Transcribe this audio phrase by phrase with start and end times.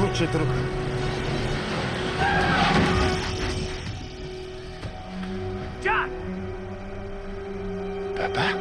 [0.00, 0.46] случай, друг.
[8.16, 8.56] Papa?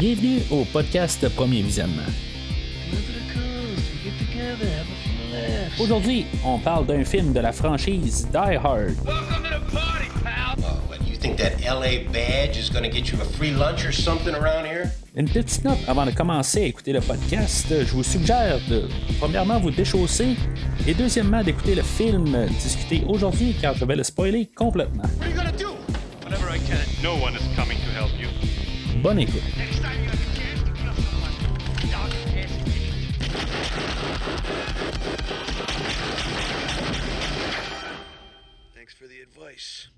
[0.00, 2.02] Bienvenue au podcast Premier Visionnement.
[5.78, 8.96] Aujourd'hui, on parle d'un film de la franchise Die Hard.
[9.06, 13.92] Oh, what, you think that LA badge is gonna get you a free lunch or
[13.92, 14.77] something around here?
[15.19, 18.87] Une petite note avant de commencer à écouter le podcast, je vous suggère de
[19.19, 20.37] premièrement vous déchausser
[20.87, 25.03] et deuxièmement d'écouter le film discuté aujourd'hui car je vais le spoiler complètement.
[29.03, 29.41] Bonne écoute.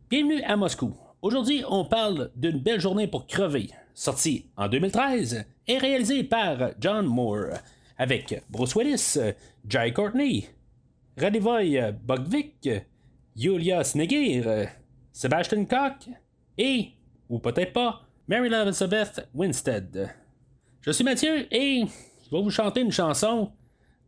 [0.10, 0.96] Bienvenue à Moscou.
[1.22, 7.06] Aujourd'hui, on parle d'une belle journée pour crever, sorti en 2013 et réalisé par John
[7.06, 7.60] Moore,
[7.96, 9.20] avec Bruce Willis,
[9.68, 10.48] Jai Courtney,
[11.16, 12.68] Radivoy Bogvik,
[13.36, 14.70] Yulia Snegir,
[15.12, 16.10] Sebastian Koch
[16.58, 16.94] et,
[17.30, 20.10] ou peut-être pas, Mary Elizabeth Winstead.
[20.82, 21.84] Je suis Mathieu et
[22.26, 23.52] je vais vous chanter une chanson.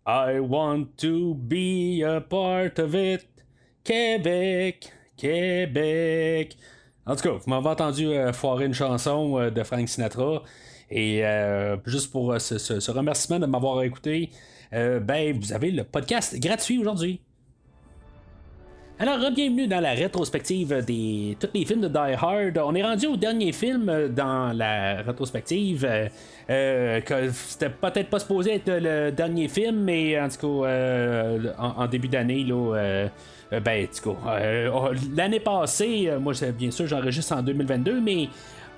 [0.08, 3.28] I want to be a part of it.
[3.84, 6.58] Québec, Québec.
[7.06, 10.42] En tout cas, vous m'avez entendu euh, foirer une chanson euh, de Frank Sinatra.
[10.90, 14.30] Et euh, juste pour ce, remerciement de m'avoir écouté,
[14.72, 17.22] ben, vous avez le podcast gratuit aujourd'hui.
[19.00, 22.58] Alors, bienvenue dans la rétrospective des tous les films de Die Hard.
[22.58, 25.88] On est rendu au dernier film dans la rétrospective.
[26.48, 32.44] c'était peut-être pas supposé être le dernier film, mais en tout cas, en début d'année,
[32.44, 33.10] là.
[33.54, 33.88] Euh, ben,
[34.28, 38.28] euh, oh, l'année passée, euh, moi, bien sûr, j'enregistre en 2022, mais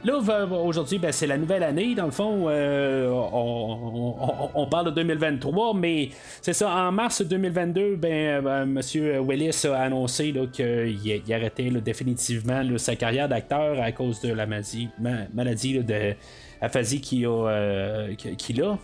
[0.03, 0.19] Là,
[0.61, 1.95] aujourd'hui, ben, c'est la nouvelle année.
[1.95, 4.15] Dans le fond, on,
[4.53, 6.09] on- parle de 2023, mais
[6.43, 6.69] c'est ça.
[6.69, 13.81] En mars 2022, ben, Monsieur Willis a annoncé qu'il il arrêtait définitivement sa carrière d'acteur
[13.81, 16.13] à cause de la maladie, ma- maladie de
[18.37, 18.77] qu'il a.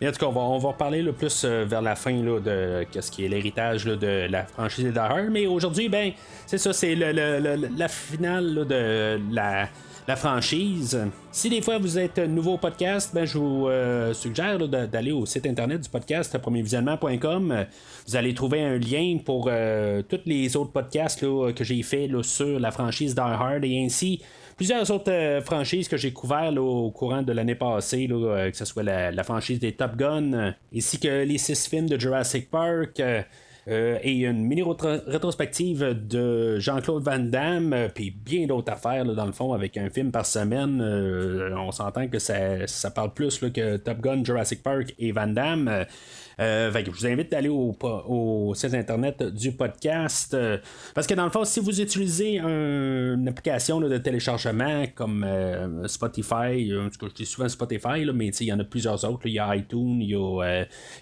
[0.00, 2.12] Mais en tout cas, on va, on va reparler le plus euh, vers la fin
[2.22, 5.28] là, de ce qui est l'héritage de la franchise Hard.
[5.30, 6.12] Mais aujourd'hui, ben,
[6.46, 9.68] c'est ça, c'est le- le- le- la finale de la,
[10.08, 10.98] la franchise.
[11.30, 15.26] Si des fois vous êtes nouveau au podcast, ben, je vous euh, suggère d'aller au
[15.26, 17.66] site internet du podcast premiervisionnement.com.
[18.08, 22.58] Vous allez trouver un lien pour euh, tous les autres podcasts que j'ai fait sur
[22.58, 24.20] la franchise Die Hard et ainsi
[24.60, 28.66] plusieurs autres euh, franchises que j'ai couvertes au courant de l'année passée, euh, que ce
[28.66, 33.00] soit la, franchise des Top Gun, euh, ainsi que les six films de Jurassic Park.
[33.66, 39.32] et une mini rétro- rétrospective de Jean-Claude Van Damme, puis bien d'autres affaires dans le
[39.32, 40.82] fond, avec un film par semaine.
[41.56, 45.86] On s'entend que ça, parle plus que Top Gun, Jurassic Park et Van Damme.
[46.40, 47.76] Euh, je vous invite d'aller au,
[48.08, 50.34] au site internet du podcast.
[50.34, 50.58] euh,
[50.94, 55.86] parce que dans le fond, si vous utilisez un- une application de téléchargement comme euh,
[55.86, 59.26] Spotify, en tout cas, je dis souvent Spotify, mais il y en a plusieurs autres.
[59.26, 60.10] Il y a iTunes, il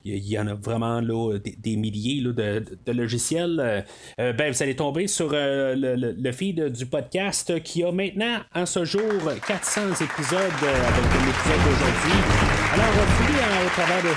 [0.04, 3.84] y, en a vraiment des, milliers de, logiciels.
[4.19, 8.84] ben, vous allez tomber sur le, le- feed du podcast qui a maintenant, en ce
[8.84, 9.03] jour,
[9.47, 12.58] 400 épisodes avec l'épisode d'aujourd'hui.
[12.71, 14.09] Alors, voulez, euh, au travers de,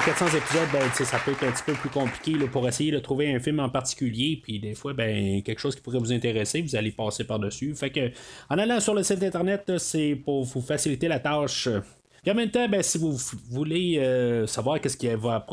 [0.00, 2.90] de 400 épisodes, ben, ça peut être un petit peu plus compliqué là, pour essayer
[2.90, 4.40] de trouver un film en particulier.
[4.42, 7.74] Puis des fois, ben, quelque chose qui pourrait vous intéresser, vous allez passer par-dessus.
[7.76, 8.12] Fait
[8.48, 11.68] en allant sur le site internet, c'est pour vous faciliter la tâche.
[12.22, 13.16] Puis en même temps, ben, si vous
[13.48, 15.46] voulez euh, savoir qu'est-ce qui va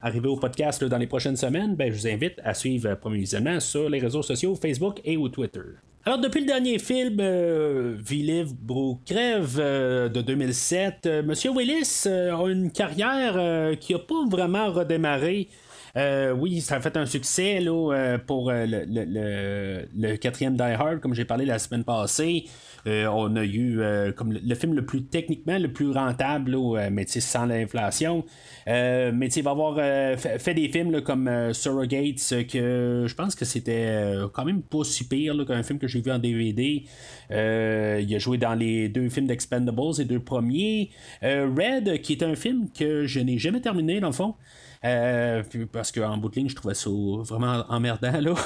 [0.00, 3.18] arriver au podcast dans les prochaines semaines, ben, je vous invite à suivre euh, Premier
[3.18, 5.60] Visionnement sur les réseaux sociaux, Facebook et au Twitter.
[6.06, 11.50] Alors, depuis le dernier film, euh, Vie live, Brou crève euh, de 2007, euh, Monsieur
[11.50, 15.48] Willis euh, a une carrière qui n'a pas vraiment redémarré.
[15.94, 21.44] Oui, ça a fait un succès là, pour le quatrième Die Hard, comme j'ai parlé
[21.44, 22.46] la semaine passée.
[22.86, 26.78] Euh, on a eu euh, comme le, film le plus techniquement le plus rentable, là,
[26.78, 28.24] euh, mais sans l'inflation.
[28.66, 29.76] Mais il va avoir
[30.18, 35.34] fait, des films comme Surrogates, que je pense que c'était quand même pas si pire
[35.46, 36.84] qu'un film que j'ai vu en DVD.
[37.30, 40.90] Il a joué dans les deux films d'Expendables, les deux premiers.
[41.22, 44.34] Red, qui est un film que je n'ai jamais terminé dans le fond.
[44.82, 48.12] Parce qu'en bout de ligne, je trouvais ça vraiment emmerdant.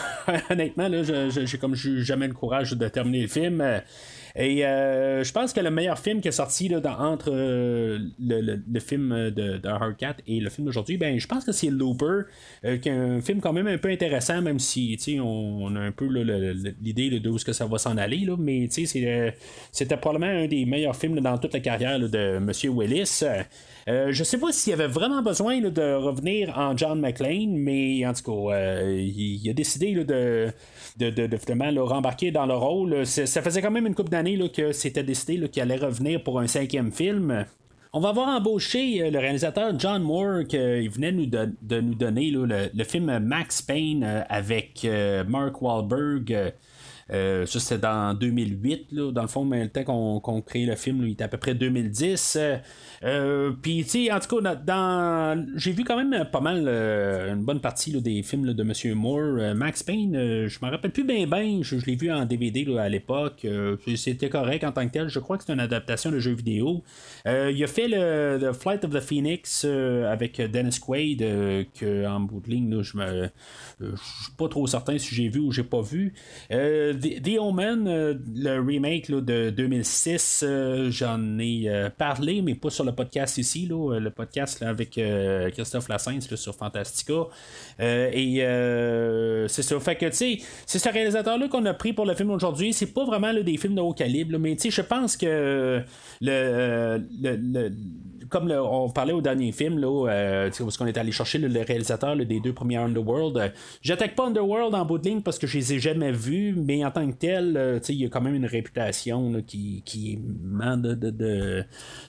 [0.50, 3.62] Honnêtement, là, j'ai comme jamais le courage de terminer le film.
[4.36, 8.80] Et euh, je pense que le meilleur film qui est sorti là, entre euh, le,
[8.80, 12.22] film de, de Hardcat et le film d'aujourd'hui, ben, je pense que c'est Looper,
[12.64, 15.80] euh, qui est un film quand même un peu intéressant, même si on, on a
[15.80, 18.24] un peu l'idée de où est-ce que ça va s'en aller.
[18.24, 22.50] Là, mais c'était probablement un des meilleurs films dans toute la carrière de M.
[22.76, 23.22] Willis.
[23.88, 28.06] Euh, je sais pas s'il y avait vraiment besoin de revenir en John McClane, mais
[28.06, 30.50] en tout cas, il, a décidé de,
[30.98, 33.06] de, de, le rembarquer dans le rôle.
[33.06, 36.46] Ça faisait quand même une couple d'années que c'était décidé qu'il allait revenir pour un
[36.46, 37.44] cinquième film.
[37.96, 42.32] On va avoir embauché euh, le réalisateur John Moore qui venait nous de, nous donner
[42.32, 46.54] le, film Max Payne euh, avec euh, Mark Wahlberg.
[47.08, 51.12] Ça, c'était dans 2008, dans le fond, mais le temps qu'on crée le film, il
[51.12, 52.38] était à peu près 2010.
[53.04, 57.34] Euh, puis, tu sais, en tout cas, dans, j'ai vu quand même pas mal euh,
[57.34, 58.94] une bonne partie des films de M.
[58.96, 59.38] Moore.
[59.38, 61.60] Euh, Max Payne, je m'en rappelle plus bien, bien.
[61.62, 63.46] Je, l'ai vu en DVD à l'époque.
[63.96, 65.08] c'était correct en tant que tel.
[65.08, 66.82] Je crois que c'est une adaptation de jeu vidéo.
[67.26, 72.50] il a fait le, Flight of the Phoenix avec Dennis Quaid, que en bout de
[72.50, 73.28] ligne, je me.
[73.80, 76.14] suis pas trop certain si j'ai vu ou j'ai pas vu.
[77.00, 77.84] The, Omen,
[78.34, 80.44] le remake de 2006,
[80.88, 86.20] j'en ai parlé, mais pas sur le podcast ici, le podcast avec euh, Christophe Lassens
[86.36, 87.12] sur Fantastica.
[87.80, 89.78] Euh, et euh, c'est ça.
[89.80, 92.72] Fait que, c'est ce réalisateur-là qu'on a pris pour le film aujourd'hui.
[92.72, 95.82] C'est pas vraiment des films de haut calibre, mais tu sais, je pense que
[96.20, 97.70] le, le
[98.28, 102.16] comme on parlait au dernier film, là, euh, parce qu'on est allé chercher le, réalisateur
[102.16, 103.36] des deux premiers Underworld.
[103.36, 103.48] Euh,
[103.82, 106.84] j'attaque pas Underworld en bout de ligne parce que je les ai jamais vus, mais
[106.84, 110.94] en tant que tel, euh, il y a quand même une réputation qui, qui de,
[110.94, 111.10] de,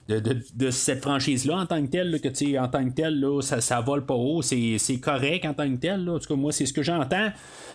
[0.08, 0.20] de,
[0.54, 4.04] de, cette franchise-là en tant que tel, que en tant que tel, ça, ça vole
[4.04, 6.08] pas haut, c'est, correct en tant que tel.
[6.08, 7.30] En tout cas, moi, c'est ce que j'entends.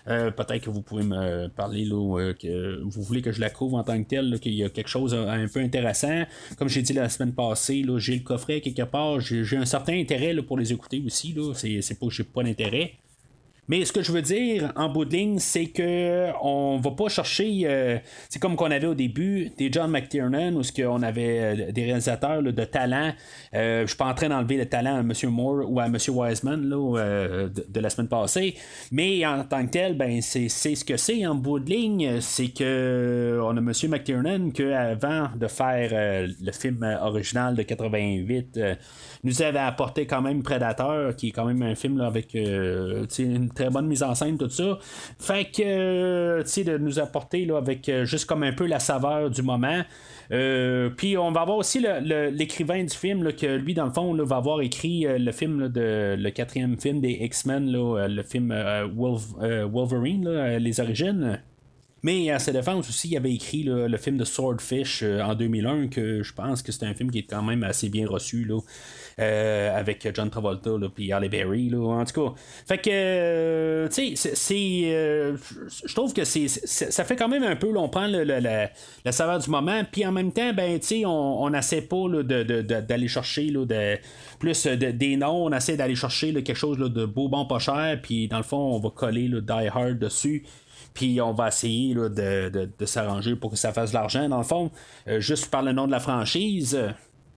[0.06, 3.84] Peut-être que vous pouvez me parler là, que vous voulez que je la couvre en
[3.84, 6.24] tant que tel, qu'il y a quelque chose un peu intéressant.
[6.58, 9.20] Comme j'ai dit la semaine passée, j'ai le coffret quelque part.
[9.20, 11.36] J'ai un certain intérêt pour les écouter aussi.
[11.56, 12.94] C'est pas j'ai pas d'intérêt.
[13.68, 17.10] Mais ce que je veux dire en bout de ligne, c'est que on va pas
[17.10, 21.40] chercher, euh, c'est comme qu'on avait au début des John McTiernan où ce qu'on avait
[21.40, 23.14] euh, des réalisateurs de talent.
[23.54, 25.14] Euh, je suis pas en train d'enlever le talent à M.
[25.30, 25.98] Moore ou à M.
[26.10, 28.56] Wiseman là, de, la semaine passée,
[28.92, 32.50] mais en tant que tel, ben c'est, ce que c'est en bout de ligne, c'est
[32.50, 33.72] que on a M.
[33.90, 38.60] McTiernan que avant de faire le film original de 88
[39.24, 43.50] nous avait apporté quand même Predator, qui est quand même un film avec euh, une
[43.54, 44.78] très bonne mise en scène, tout ça.
[45.20, 48.66] Fait que, euh, tu sais, de nous apporter là, avec euh, juste comme un peu
[48.66, 49.82] la saveur du moment.
[50.30, 54.38] puis on va avoir aussi l'écrivain du film là, que lui dans le fond va
[54.38, 58.56] avoir écrit le film de le quatrième film des X-Men le film
[58.96, 61.40] Wolverine les origines
[62.04, 66.24] mais à sa défense aussi, il avait écrit le film de Swordfish en 2001, que
[66.24, 68.44] je pense que c'est un film qui est quand même assez bien reçu.
[68.46, 68.60] Là.
[69.20, 72.34] Euh, avec John Travolta puis Halle Berry là, en tout cas
[72.66, 75.36] fait que euh, tu sais c'est euh,
[75.86, 79.12] je trouve que c'est ça fait quand même un peu là, on prend le, la,
[79.12, 83.48] saveur du moment puis en même temps ben tu sais on n'essaie pas d'aller chercher
[83.48, 83.98] là, de,
[84.40, 88.30] plus des noms on essaie d'aller chercher quelque chose de beau bon pas cher puis
[88.30, 90.46] dans le fond on va coller le Die Hard dessus
[90.94, 94.44] puis on va essayer de, de, s'arranger pour que ça fasse de l'argent, dans le
[94.44, 94.72] fond,
[95.20, 96.78] juste par le nom de la franchise.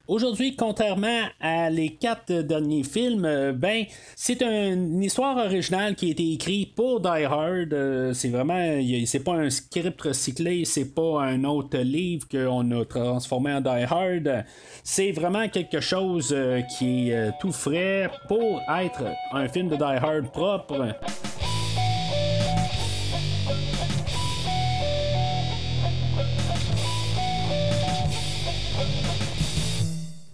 [0.06, 6.10] Aujourd'hui, contrairement à les quatre derniers films, euh, ben c'est une histoire originale qui a
[6.10, 7.72] été écrite pour Die Hard.
[7.72, 12.84] Euh, c'est vraiment, c'est pas un script recyclé, c'est pas un autre livre qu'on a
[12.84, 14.44] transformé en Die Hard.
[14.82, 19.82] C'est vraiment quelque chose euh, qui est tout frais pour être un film de Die
[19.82, 20.94] Hard propre.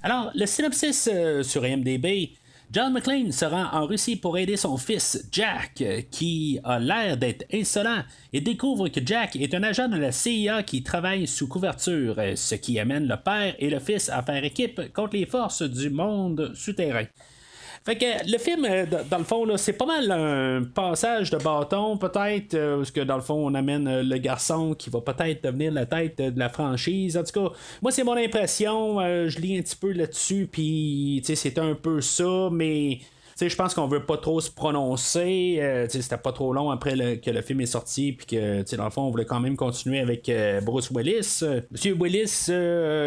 [0.02, 2.30] Alors, le synopsis euh, sur IMDB.
[2.73, 7.45] John McClane se rend en Russie pour aider son fils Jack, qui a l'air d'être
[7.52, 12.16] insolent, et découvre que Jack est un agent de la CIA qui travaille sous couverture,
[12.37, 15.90] ce qui amène le père et le fils à faire équipe contre les forces du
[15.90, 17.07] monde souterrain.
[17.82, 21.96] Fait que le film, euh, dans le fond, c'est pas mal un passage de bâton,
[21.96, 25.44] peut-être, euh, parce que dans le fond, on amène euh, le garçon qui va peut-être
[25.44, 27.16] devenir la tête de la franchise.
[27.16, 28.99] En tout cas, moi, c'est mon impression.
[29.00, 32.99] je lis un petit peu là-dessus, puis c'est un peu ça, mais
[33.40, 35.87] je pense qu'on veut pas trop se prononcer.
[35.88, 39.02] c'était pas trop long après que le film est sorti, puis que dans le fond,
[39.02, 40.30] on voulait quand même continuer avec
[40.62, 41.42] Bruce Willis.
[41.70, 42.50] Monsieur Willis,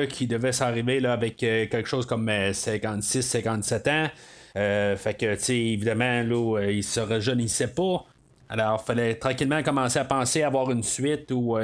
[0.09, 4.09] qui devait s'arriver avec quelque chose comme 56-57 ans.
[4.55, 8.05] Fait que, tu sais, évidemment, là, il se rajeunissait pas.
[8.49, 11.57] Alors, il fallait tranquillement commencer à penser à avoir une suite ou,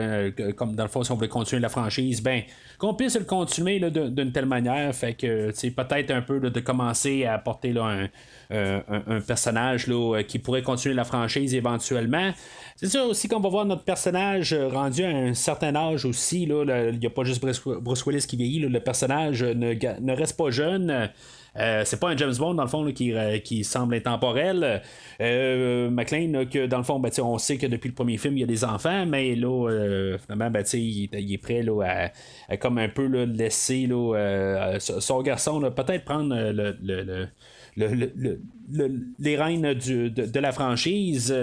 [0.55, 2.41] comme dans le fond, si on voulait continuer la franchise, ben,
[2.79, 4.95] qu'on puisse le continuer d'une telle manière.
[4.95, 8.07] Fait que, tu peut-être un peu de commencer à apporter là,
[8.49, 12.31] un, personnage là, qui pourrait continuer la franchise éventuellement.
[12.75, 16.43] C'est ça aussi qu'on va voir notre personnage rendu à un certain âge aussi.
[16.43, 18.59] Il n'y a pas juste Bruce Willis qui vieillit.
[18.61, 21.09] le personnage ne, reste pas jeune.
[21.57, 24.81] Euh, c'est pas un James Bond, dans le fond, qui, euh, qui, semble intemporel.
[25.21, 28.41] Euh, McLean, que dans le fond, ben, on sait que depuis le premier film, il
[28.41, 32.09] y a des enfants, mais là, euh, finalement, ben, il, il, est prêt là,
[32.49, 33.89] à, comme un peu laisser
[34.79, 37.29] son garçon peut-être prendre le, le,
[37.77, 41.33] le, les rênes du, de, la franchise.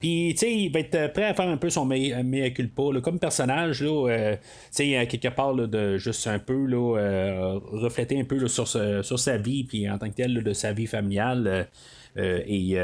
[0.00, 2.82] Puis, tu sais, il va être prêt à faire un peu son mea culpa.
[2.92, 4.40] Là, comme personnage, là, euh, tu
[4.70, 9.18] sais, quelque part, là, de juste un peu, là, euh, refléter un peu sur, sur
[9.18, 11.68] sa vie, puis en tant que tel, de sa vie familiale.
[12.16, 12.76] Euh, et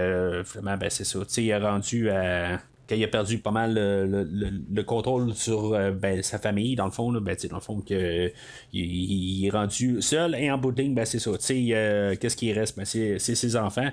[0.44, 1.21] finalement, ben, c'est ça.
[1.21, 5.71] Tu sais, il a rendu à quand il a perdu pas mal le, contrôle sur
[5.92, 8.30] ben, sa famille, dans le fond, là, ben, dans le fond, que,
[8.75, 11.30] il, est rendu seul et en bout ben, c'est ça.
[11.30, 12.76] Qu'est-ce qui reste?
[12.76, 13.90] Ben, c'est ses enfants.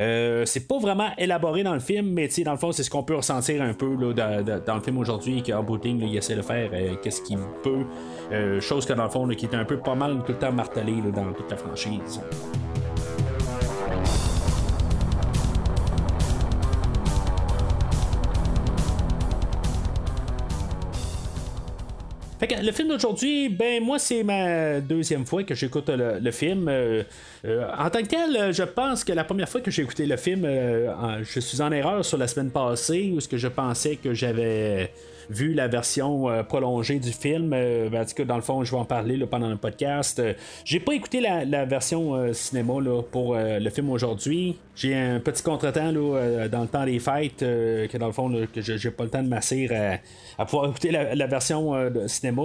[0.00, 3.02] Euh, c'est pas vraiment élaboré dans le film, mais dans le fond, c'est ce qu'on
[3.02, 6.70] peut ressentir un peu là, dans, le film aujourd'hui, qu'en bout il essaie de faire
[6.72, 7.84] euh, qu'est-ce qu'il peut.
[8.32, 10.52] Euh, chose que dans le fond, qui était un peu pas mal tout le temps
[10.52, 12.20] martelé dans toute la franchise.
[22.50, 26.68] Le film d'aujourd'hui, ben moi c'est ma deuxième fois que j'écoute le, film.
[26.68, 27.02] Euh,
[27.44, 30.16] euh, en tant que tel, je pense que la première fois que j'ai écouté le
[30.16, 33.96] film, euh, je suis en erreur sur la semaine passée où ce que je pensais
[33.96, 34.92] que j'avais
[35.32, 37.52] vu la version euh, prolongée du film.
[37.54, 40.18] Euh, ben, dans le fond, je vais en parler pendant le podcast.
[40.18, 40.34] Euh,
[40.64, 44.56] j'ai pas écouté la, version cinéma là, pour le film aujourd'hui.
[44.74, 48.60] J'ai un petit contretemps là, dans le temps des fêtes, que dans le fond, que
[48.60, 50.00] j'ai pas le temps de m'asseoir
[50.38, 51.72] à, pouvoir écouter la, version
[52.08, 52.42] cinéma.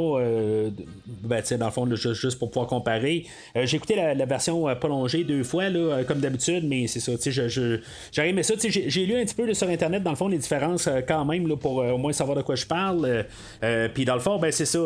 [1.08, 3.25] Ben, dans le fond, juste, pour pouvoir comparer.
[3.56, 5.65] j'ai écouté la, version prolongée deux fois,
[6.08, 7.13] comme d'habitude, mais c'est ça.
[7.20, 8.53] J'ai aimé ça.
[8.60, 11.77] J'ai lu un petit peu sur Internet, dans le fond, les différences quand même, pour
[11.77, 12.77] au moins savoir de quoi je parle.
[12.78, 13.24] Euh,
[13.64, 14.80] euh, puis dans le fond, ben, c'est ça.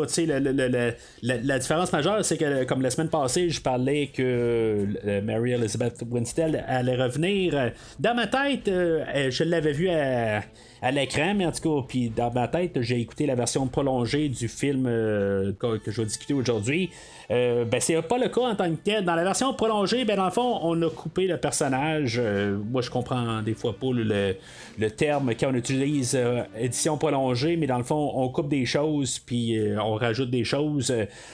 [1.22, 6.02] la, différence majeure, c'est que comme la semaine passée, je parlais que euh, Mary Elizabeth
[6.10, 7.72] Winstead allait revenir.
[7.98, 10.42] Dans ma tête, je l'avais vu à
[10.82, 14.28] à l'écran, mais en tout cas, puis dans ma tête, j'ai écouté la version prolongée
[14.28, 16.90] du film que, je vais discuter aujourd'hui.
[17.32, 19.04] Euh, ben, c'est pas le cas en tant que tel.
[19.04, 22.20] Dans la version prolongée, ben, dans le fond, on a coupé le personnage.
[22.22, 24.36] Euh, moi, je comprends des fois pas le,
[24.78, 28.66] le terme quand on utilise euh, édition prolongée, mais dans le fond, on coupe des
[28.66, 30.92] choses, puis on rajoute des choses.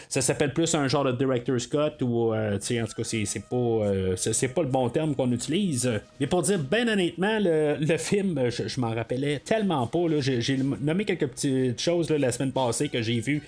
[0.08, 4.48] ça s'appelle plus un genre de director's cut, ou, en tout cas, c'est, pas, c'est,
[4.48, 5.90] pas le bon terme qu'on utilise.
[6.20, 9.98] Mais pour dire, ben honnêtement, le, film, je, m'en rappelais tellement pas.
[10.20, 13.42] J'ai, nommé quelques petites choses la semaine passée que j'ai vues.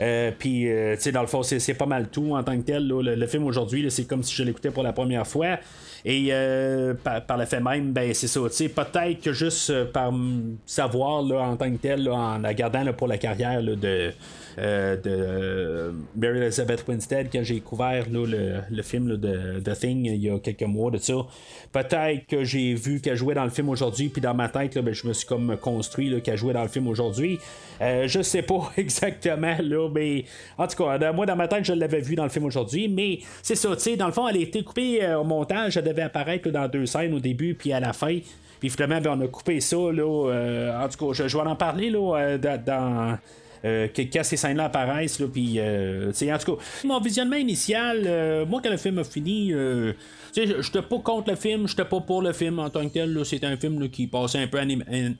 [0.00, 2.62] Euh, puis, euh, tu sais, dans le fond, c'est pas mal tout en tant que
[2.62, 2.86] tel.
[2.86, 5.58] le, film aujourd'hui, c'est comme si je l'écoutais pour la première fois.
[6.04, 8.40] Et euh, par, le fait même, ben c'est ça.
[8.40, 10.12] Peut-être que juste par
[10.66, 14.12] savoir là, en tant que tel, en la gardant pour la carrière de
[14.58, 20.16] euh, de euh, Mary Elizabeth Winstead quand j'ai découvert le, film de The Thing il
[20.16, 21.14] y a quelques mois de ça.
[21.72, 24.94] Peut-être que j'ai vu qu'elle jouait dans le film aujourd'hui, puis dans ma tête, ben,
[24.94, 27.38] je me suis comme construit qu'elle jouait dans le film aujourd'hui.
[27.82, 30.24] Euh, je sais pas exactement, là, mais
[30.56, 33.18] en tout cas, moi dans ma tête, je l'avais vu dans le film aujourd'hui, mais
[33.42, 36.48] c'est ça, tu dans le fond, elle a été coupée au montage, elle devait apparaître
[36.48, 38.18] dans deux scènes au début, puis à la fin.
[38.58, 39.76] Puis finalement, ben, on a coupé ça.
[39.76, 43.18] Là, en tout cas, je, je vais en parler là, dans,
[43.66, 45.18] euh, que, ces scènes-là apparaissent.
[45.18, 49.50] Là, euh, en tout cas, mon visionnement initial, euh, moi, quand le film a fini,
[49.50, 49.92] je
[50.36, 53.24] n'étais pas contre le film, j'étais pas pour le film en tant que tel.
[53.24, 54.60] C'était un film qui passait un peu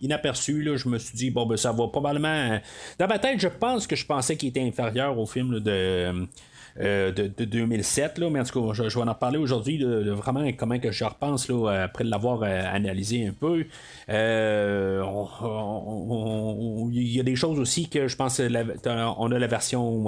[0.00, 0.70] inaperçu.
[0.76, 2.60] Je me suis dit, bon, ben, ça va probablement.
[2.98, 6.26] Dans ma tête, je pense que je pensais qu'il était inférieur au film de.
[6.78, 8.18] Euh, de, 2007.
[8.18, 11.04] Là, mais en tout cas, je, vais en parler aujourd'hui de, vraiment comment que je
[11.04, 13.64] repense là, après l'avoir euh, analysé un peu.
[14.10, 15.02] Euh,
[16.92, 20.06] il y a des choses aussi que je pense on a la version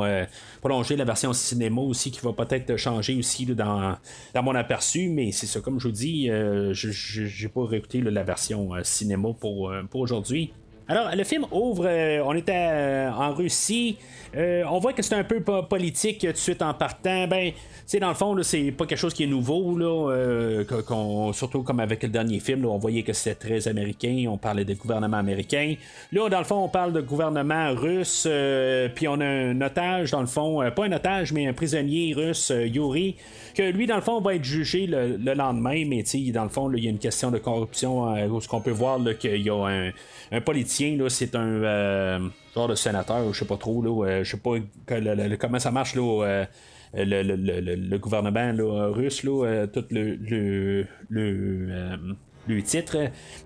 [0.61, 3.97] prolongée, la version cinéma aussi qui va peut-être changer aussi dans,
[4.35, 8.23] dans mon aperçu, mais c'est ça, comme je vous dis, je n'ai pas réécouté la
[8.23, 10.53] version cinéma pour, pour aujourd'hui.
[10.91, 13.99] Alors, le film ouvre, euh, on était euh, en Russie,
[14.35, 17.27] euh, on voit que c'est un peu po- politique tout de suite en partant.
[17.29, 17.53] Ben,
[17.85, 19.79] c'est dans le fond, c'est pas quelque chose qui est nouveau,
[20.87, 24.65] qu'on- surtout comme avec le dernier film, on voyait que c'était très américain, on parlait
[24.65, 25.75] de gouvernement américain.
[26.13, 28.27] Là, dans le fond, on parle de gouvernement russe,
[28.95, 32.51] puis on a un otage, dans le fond, pas un otage, mais un prisonnier russe,
[32.51, 33.17] Yuri,
[33.55, 36.51] que lui, dans le fond, va être jugé le, le lendemain, mais tu dans le
[36.51, 39.51] fond, il y a une question de corruption, où ce qu'on peut voir qu'il y
[39.51, 39.91] a un,
[40.33, 40.41] un
[41.09, 42.19] c'est un euh,
[42.55, 44.57] genre de sénateur, je sais pas trop, je sais pas
[45.39, 45.95] comment ça marche,
[46.95, 48.53] euh, le, gouvernement
[48.93, 50.87] russe, euh, tout le,
[52.63, 52.97] titre.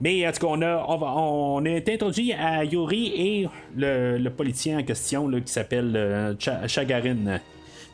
[0.01, 4.83] Mais en tout cas, on, a, on, est introduit à Yuri et le, politicien en
[4.83, 7.41] question qui s'appelle euh, Cha- Chagarin.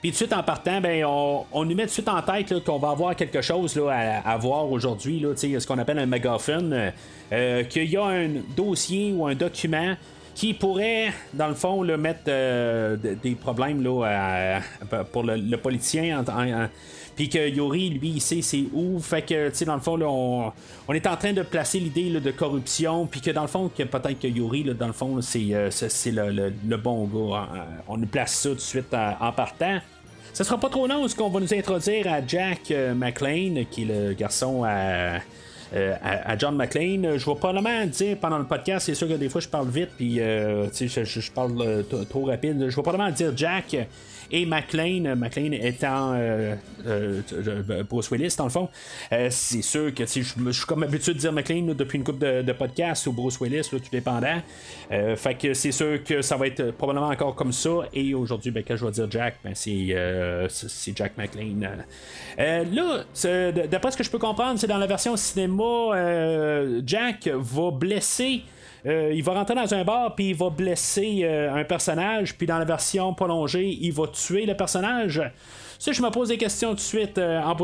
[0.01, 2.23] Puis tout de suite en partant, ben, on, on nous met tout de suite en
[2.23, 6.93] tête qu'on va avoir quelque chose là, à, voir aujourd'hui, ce qu'on appelle un mégaphone,
[7.33, 9.97] euh, qu'il y a un dossier ou un document
[10.37, 14.61] qui pourrait, dans le fond, mettre euh, des problèmes là,
[15.13, 16.21] pour le, politicien.
[16.21, 16.69] en- en- en-
[17.19, 19.01] puis que Yori, lui, il sait c'est où.
[19.01, 20.53] Fait que, tu sais, dans le fond, là, on,
[20.87, 23.07] on est en train de placer l'idée de corruption.
[23.07, 25.69] Puis que, dans le fond, que peut-être que Yori, là, dans le fond, c'est, euh,
[25.73, 27.49] c'est, le, le- le bon gars.
[27.53, 27.65] hein.
[27.89, 29.81] On nous place ça tout de suite en, en partant.
[30.33, 33.83] Ce sera pas trop long, ce qu'on va nous introduire à Jack euh, McLean, qui
[33.83, 35.19] est le garçon à.
[35.75, 37.03] euh, à, John McLean.
[37.19, 39.91] Je vais probablement dire pendant le podcast, c'est sûr que des fois je parle vite,
[39.97, 42.57] puis euh, je, je- parle euh, trop rapide.
[42.61, 43.77] Je vais probablement dire Jack
[44.31, 45.15] et McLean.
[45.17, 46.55] McLean étant euh,
[46.87, 48.69] euh, euh, Bruce Willis, dans le fond.
[49.13, 52.43] Euh, c'est sûr que je suis comme habitué de dire McLean depuis une couple de,
[52.43, 54.41] de podcasts ou Bruce Willis, là, tout dépendant.
[54.93, 57.71] Euh, fait que c'est sûr que ça va être probablement encore comme ça.
[57.93, 60.49] Et aujourd'hui, ben, quand je vais dire Jack, ben, c'est, euh,
[60.95, 61.61] Jack McLean.
[62.39, 63.05] Euh, là,
[63.67, 65.63] d'après ce que je peux comprendre, c'est dans la version cinéma,
[65.95, 68.43] euh, Jack va blesser.
[68.87, 72.47] Euh, il va rentrer dans un bar puis il va blesser euh, un personnage puis
[72.47, 75.21] dans la version prolongée il va tuer le personnage.
[75.79, 77.55] Ça je me pose des questions tout de suite euh, en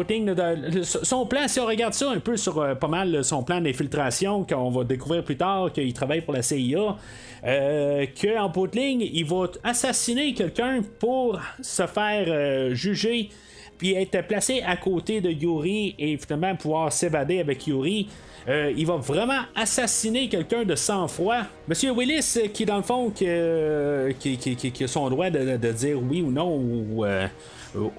[0.55, 4.45] le- son plan si on regarde ça un peu sur pas mal son plan d'infiltration
[4.45, 6.97] qu'on va découvrir plus tard qu'il travaille pour la CIA
[7.45, 13.31] euh, qu'en ligne il va assassiner quelqu'un pour se faire juger
[13.79, 18.09] puis être placé à côté de Yuri et finalement pouvoir s'évader avec Yuri.
[18.47, 21.45] Euh, il va vraiment assassiner quelqu'un de sang-froid.
[21.67, 25.57] Monsieur Willis, qui dans le fond, qui, euh, qui, qui- qui- a son droit de,
[25.57, 26.63] de dire oui ou non
[27.05, 27.27] euh,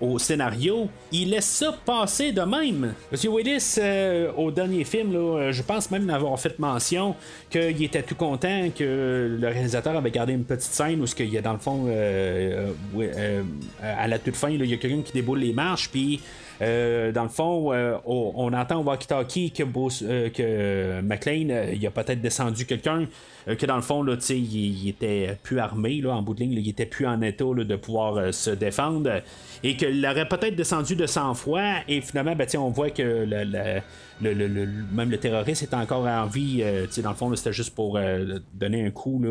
[0.01, 2.93] au- scénario, il laisse ça passer de même.
[3.11, 7.15] Monsieur Willis, euh, au dernier film, là, euh, je pense même d'avoir fait mention
[7.49, 11.29] qu'il était tout content que le réalisateur avait gardé une petite scène où ce qu'il
[11.29, 12.71] y a dans le fond, euh,
[13.81, 16.21] à la toute fin, il y a quelqu'un qui déboule les marches, puis
[16.61, 21.91] euh, dans le fond, euh, on, entend au walkie-talkie que, euh, que McLean, il a
[21.91, 23.07] peut-être descendu quelqu'un,
[23.45, 26.53] que dans le fond, là, il, il était plus armé, là, en bout de ligne,
[26.53, 29.21] il était plus en état là, de pouvoir se défendre,
[29.63, 33.25] et qu'il aurait peut-être descendu de sang-froid, et finalement, ben, on voit que
[34.21, 36.63] même le terroriste est encore en vie,
[37.03, 37.99] dans le fond, c'était juste pour
[38.53, 39.21] donner un coup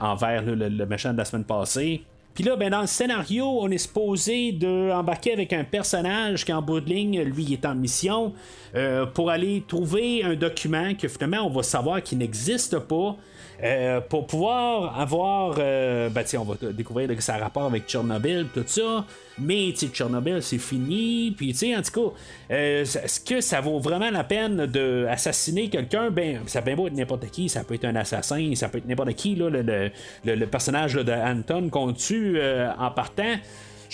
[0.00, 2.02] envers le, méchant de la semaine passée.
[2.34, 6.52] Puis là, ben, dans le scénario, on est supposé de embarquer avec un personnage qui,
[6.52, 8.32] en bout de ligne, lui, est en mission
[8.74, 13.16] euh, pour aller trouver un document que finalement, on va savoir qu'il n'existe pas.
[13.64, 18.46] Euh, pour pouvoir avoir, euh, ben, on va découvrir que ça a rapport avec Tchernobyl,
[18.52, 19.06] tout ça,
[19.38, 22.14] mais Tchernobyl c'est fini, puis tu en tout cas,
[22.54, 26.10] euh, est-ce que ça vaut vraiment la peine de assassiner quelqu'un?
[26.10, 29.14] Ben, ça peut être n'importe qui, ça peut être un assassin, ça peut être n'importe
[29.14, 33.34] qui, là, le personnage là, de Anton qu'on tue euh, en partant.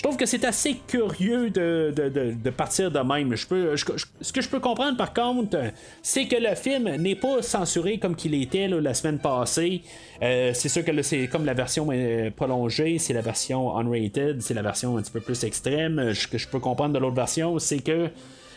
[0.01, 3.37] Je trouve que c'est assez curieux de, partir de même.
[3.37, 5.59] Ce que je peux comprendre par contre,
[6.01, 9.83] c'est que le film n'est pas censuré comme qu'il était la semaine passée.
[10.23, 14.55] Euh, c'est sûr que c'est comme la version euh, prolongée, c'est la version unrated, c'est
[14.55, 16.15] la version un petit peu plus extrême.
[16.15, 18.09] Ce que je peux comprendre de l'autre version, c'est que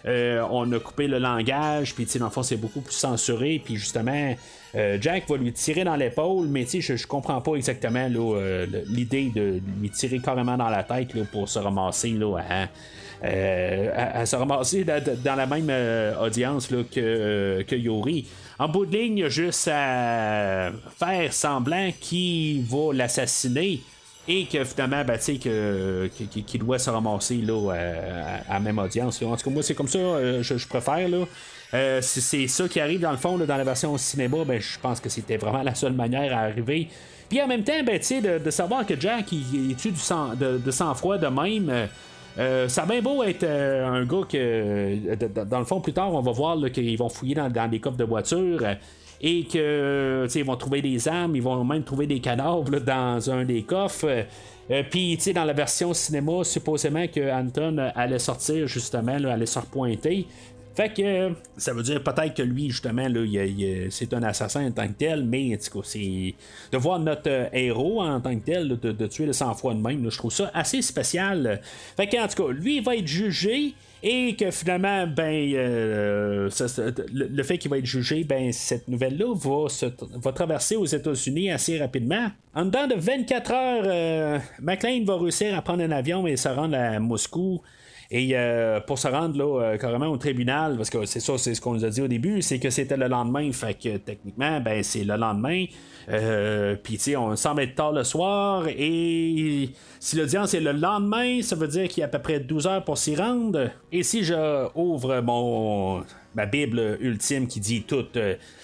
[0.06, 3.76] euh, on a coupé le langage, puis dans le fond, c'est beaucoup plus censuré, puis
[3.76, 4.34] justement,
[4.76, 8.66] euh, Jack va lui tirer dans l'épaule, mais tu je, je comprends pas exactement euh,
[8.88, 12.66] l'idée de lui tirer carrément dans la tête là, pour se ramasser là, à,
[13.24, 15.70] euh, à- se ramasser da- da- dans la même
[16.20, 18.26] audience là, que, que Yori.
[18.58, 23.80] En bout de ligne, il a juste à faire semblant qu'il va l'assassiner
[24.26, 27.72] et que finalement, ben, tu sais, qu'il doit se ramasser là,
[28.48, 29.20] à, la même audience.
[29.22, 29.98] En tout cas, moi, c'est comme ça,
[30.40, 31.08] je, je préfère.
[31.08, 31.26] Là.
[31.74, 34.38] Euh, c'est, ça qui arrive dans le fond dans la version cinéma.
[34.46, 36.88] Ben, je pense que c'était vraiment la seule manière à arriver.
[37.28, 40.70] Puis en même temps, ben, de, de savoir que Jack il, il tue sang, de,
[40.70, 41.68] sang-froid de même.
[41.68, 41.86] euh,
[42.36, 46.20] euh, ça a bien beau être un gars que, dans le fond, plus tard, on
[46.20, 48.60] va voir qu'ils vont fouiller dans, des coffres de voiture.
[49.20, 53.44] et que ils vont trouver des armes, ils vont même trouver des cadavres dans un
[53.44, 54.26] des coffres.
[54.90, 60.26] Puis, dans la version cinéma, supposément que Anton allait sortir justement, allait se repointer.
[60.74, 63.24] Fait que ça veut dire peut-être que lui, justement, là,
[63.90, 66.34] c'est un assassin en tant que tel, mais en tout cas, c'est
[66.72, 70.10] de voir notre euh, héros en tant que tel, de, tuer le sang-froid de même,
[70.10, 71.60] je trouve ça assez spécial.
[71.96, 73.74] Fait que, en tout cas, lui, il va être jugé.
[74.06, 76.50] Et que finalement, ben, euh,
[77.10, 79.66] le, fait qu'il va être jugé, ben, cette nouvelle-là va,
[80.22, 82.28] va traverser aux États-Unis assez rapidement.
[82.54, 86.50] En dedans de 24 heures, euh, McLean va réussir à prendre un avion et se
[86.50, 87.62] rendre à Moscou.
[88.10, 91.54] Et euh, pour se rendre là, euh, carrément au tribunal, parce que c'est ça, c'est
[91.54, 93.50] ce qu'on nous a dit au début, c'est que c'était le lendemain.
[93.52, 95.64] Fait que techniquement, ben c'est le lendemain.
[96.08, 98.66] Euh, Puis tu sais, on semble être tard le soir.
[98.68, 102.40] Et si l'audience est le lendemain, ça veut dire qu'il y a à peu près
[102.40, 103.70] 12 heures pour s'y rendre.
[103.92, 108.06] Et si je ouvre mon ma Bible ultime qui dit tout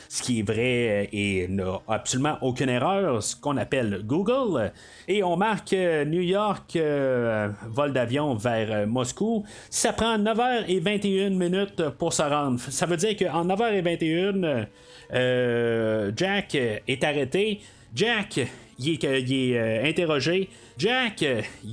[0.08, 4.72] ce qui est vrai et n'a absolument aucune erreur, ce qu'on appelle Google.
[5.06, 9.44] Et on marque euh, New York, euh, vol d'avion vers euh, Moscou.
[9.70, 12.58] Ça prend 9h21 minutes pour se rendre.
[12.58, 14.66] Ça veut dire qu'en 9h21,
[15.12, 17.60] Jack est arrêté.
[17.94, 18.40] Jack,
[18.78, 20.48] il est, interrogé.
[20.78, 21.24] Jack,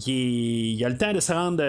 [0.06, 1.64] il, a le temps de se rendre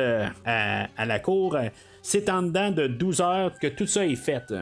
[0.45, 1.57] à, la cour.
[2.03, 4.53] C'est en dedans de 12 heures que tout ça est fait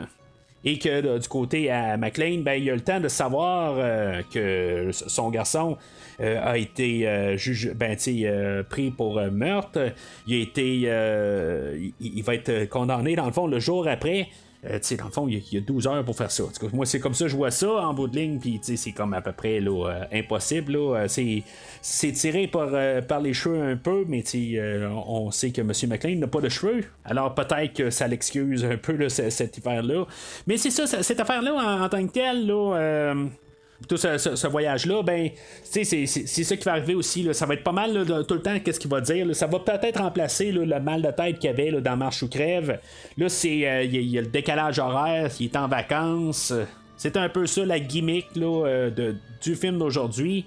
[0.66, 4.90] et que du côté à McLean, ben, il a le temps de savoir euh, que
[4.90, 5.79] son garçon
[6.21, 7.37] euh, a été euh,
[7.77, 7.97] ben,
[8.69, 9.92] pris pour meurtre.
[10.27, 10.81] Il a été,
[12.01, 14.29] il, va être condamné dans le fond le jour après.
[14.70, 16.44] Euh, dans le fond, il y, a 12 heures pour faire ça.
[16.72, 19.20] moi, c'est comme ça je vois ça en bout de ligne, puis c'est comme à
[19.20, 20.76] peu près là, euh, impossible.
[20.76, 22.70] Euh, c'est tiré par,
[23.07, 24.24] par les cheveux un peu, mais
[25.07, 25.72] on sait que M.
[25.88, 26.85] McLean n'a pas de cheveux.
[27.05, 30.07] Alors peut-être que ça l'excuse un peu cet hiver-là.
[30.46, 33.14] Mais c'est ça, cette affaire-là, en, en, tant que telle, là,
[33.88, 35.30] tout ce, voyage-là, ben,
[35.62, 37.28] c'est, ça qui va arriver aussi.
[37.34, 39.34] Ça va être pas mal tout le temps, qu'est-ce qu'il va dire.
[39.34, 42.78] Ça va peut-être remplacer le mal de tête qu'il y avait dans Marche ou Crève.
[43.18, 46.52] Là, euh, il y, a le décalage horaire, il est en vacances.
[46.96, 48.90] C'est un peu ça la gimmick euh,
[49.42, 50.46] du film d'aujourd'hui.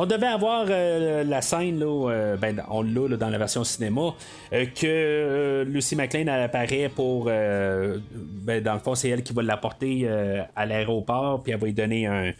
[0.00, 4.14] On devait avoir euh, la scène, ben, on l'a dans la version cinéma,
[4.50, 7.24] que Lucy McLean apparaît pour.
[7.24, 10.08] Ben, dans le fond, c'est elle qui va l'apporter
[10.54, 12.32] à l'aéroport, puis elle va lui donner un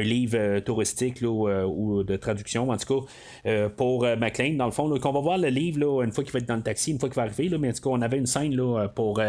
[0.00, 3.06] livre euh, touristique euh, ou de traduction, en tout cas,
[3.46, 4.88] euh, pour McLean, dans le fond.
[4.98, 7.08] qu'on va voir le livre une fois qu'il va être dans le taxi, une fois
[7.08, 9.20] qu'il va arriver, mais en tout cas, on avait une scène là, pour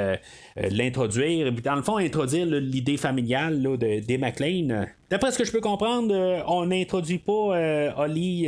[0.55, 1.51] l'introduire.
[1.63, 4.85] Dans le fond, introduire l'idée familiale là, de, des McLean.
[5.09, 8.47] D'après ce que je peux comprendre, on n'introduit pas Holly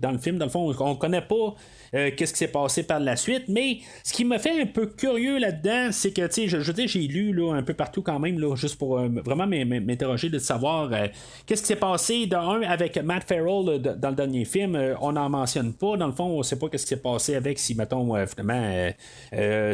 [0.00, 0.38] dans le film.
[0.38, 1.54] Dans le fond, on connaît pas
[1.94, 3.44] euh, qu'est-ce qui s'est passé par la suite.
[3.48, 6.88] Mais ce qui me fait un peu curieux là-dedans, c'est que, tu sais, je, dire,
[6.88, 10.38] j'ai lu là, un peu partout quand même, là, juste pour euh, vraiment m'interroger de
[10.38, 11.06] savoir euh,
[11.46, 14.78] qu'est-ce qui s'est passé, d'un, avec Matt Farrell dans le dernier film.
[15.00, 15.96] on n'en mentionne pas.
[15.96, 18.92] Dans le fond, on sait pas qu'est-ce qui s'est passé avec si, mettons, finalement,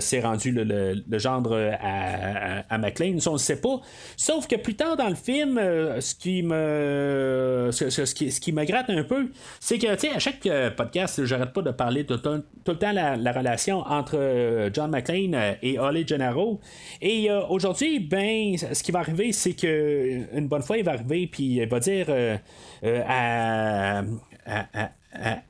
[0.01, 0.65] c'est rendu le,
[1.09, 3.19] le, gendre à, à, McLean.
[3.27, 3.81] On ne sait pas.
[4.17, 5.59] Sauf que plus tard dans le film,
[6.01, 10.11] ce qui me ce, qui, ce qui me gratte un peu, c'est que, tu sais,
[10.11, 14.91] à chaque podcast, j'arrête pas de parler tout, le temps la, relation entre euh, John
[14.91, 16.61] McClane euh, et Ollie Gennaro.
[17.01, 20.93] Et euh, aujourd'hui, ben, ce qui va arriver, c'est que une bonne fois, il va
[20.93, 22.07] arriver puis il va dire
[23.07, 24.03] à,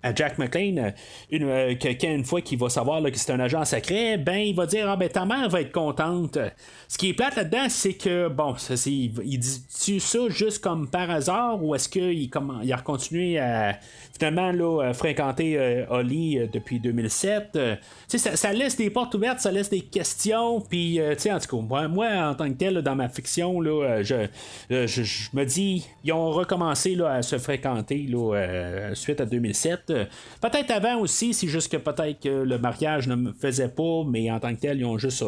[0.02, 0.92] à, Jack McLean,
[1.30, 4.88] une, une fois qu'il va savoir que c'est un agent secret, ben il va dire
[4.88, 6.38] Ah ben ta mère va être contente.
[6.86, 11.10] Ce qui est plate là-dedans, c'est que bon, ça, il, dit-tu ça juste comme par
[11.10, 12.30] hasard ou est-ce qu'il
[12.62, 13.78] il a continué à
[14.20, 17.50] là, fréquenter euh, Holly euh, depuis 2007.
[17.56, 17.76] Euh,
[18.08, 20.60] ça, laisse des portes ouvertes, ça laisse des questions.
[20.60, 24.26] Puis, en tout cas, moi, en tant que tel, dans ma fiction, là, je,
[24.70, 29.92] je, me dis, ils ont recommencé là, à se fréquenter là, suite à 2007.
[30.40, 34.30] peut-être avant aussi, c'est juste que peut-être que le mariage ne me faisait pas, mais
[34.30, 35.24] en tant que tel, ils ont juste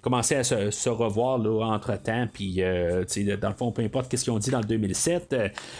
[0.00, 2.26] commencé à se, revoir là, entre-temps.
[2.32, 5.34] Puis, dans le fond, peu importe ce qu'ils ont dit dans le 2007,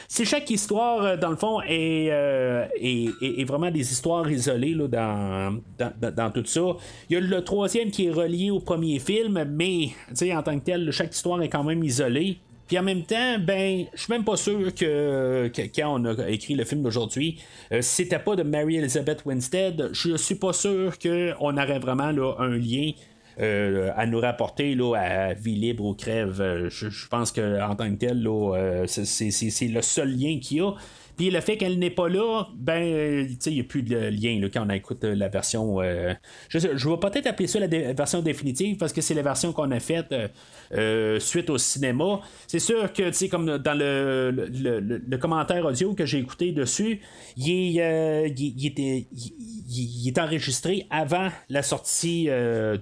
[0.08, 5.60] c'est chaque histoire, dans le fond, est euh, et, vraiment des histoires isolées là, dans,
[6.10, 6.60] dans, tout ça.
[7.08, 9.90] Il y a le troisième qui est relié au premier film, mais
[10.32, 12.38] en tant que tel, chaque histoire est quand même isolée.
[12.70, 16.54] Puis en même temps, ben, je suis même pas sûr que, quand on a écrit
[16.54, 17.40] le film d'aujourd'hui,
[17.72, 22.34] euh, c'était pas de Mary Elizabeth Winstead, je suis pas sûr qu'on aurait vraiment là,
[22.38, 22.92] un lien
[23.40, 26.68] euh, à nous rapporter là, à vie libre ou crève.
[26.68, 28.28] Je, pense qu'en tant que tel,
[28.86, 30.72] c'est le seul lien qu'il y a.
[31.20, 33.94] Puis le fait qu'elle n'est pas là, ben, tu sais, il n'y a plus de
[33.94, 35.82] lien quand on écoute euh, la version.
[35.82, 36.14] euh,
[36.48, 39.80] je, vais peut-être appeler ça la version définitive parce que c'est la version qu'on a
[39.80, 40.14] faite
[40.72, 42.22] euh, suite au cinéma.
[42.46, 46.52] C'est sûr que, tu sais, comme dans le, le, le- commentaire audio que j'ai écouté
[46.52, 47.02] dessus,
[47.36, 48.98] il est,
[50.18, 52.30] enregistré avant la sortie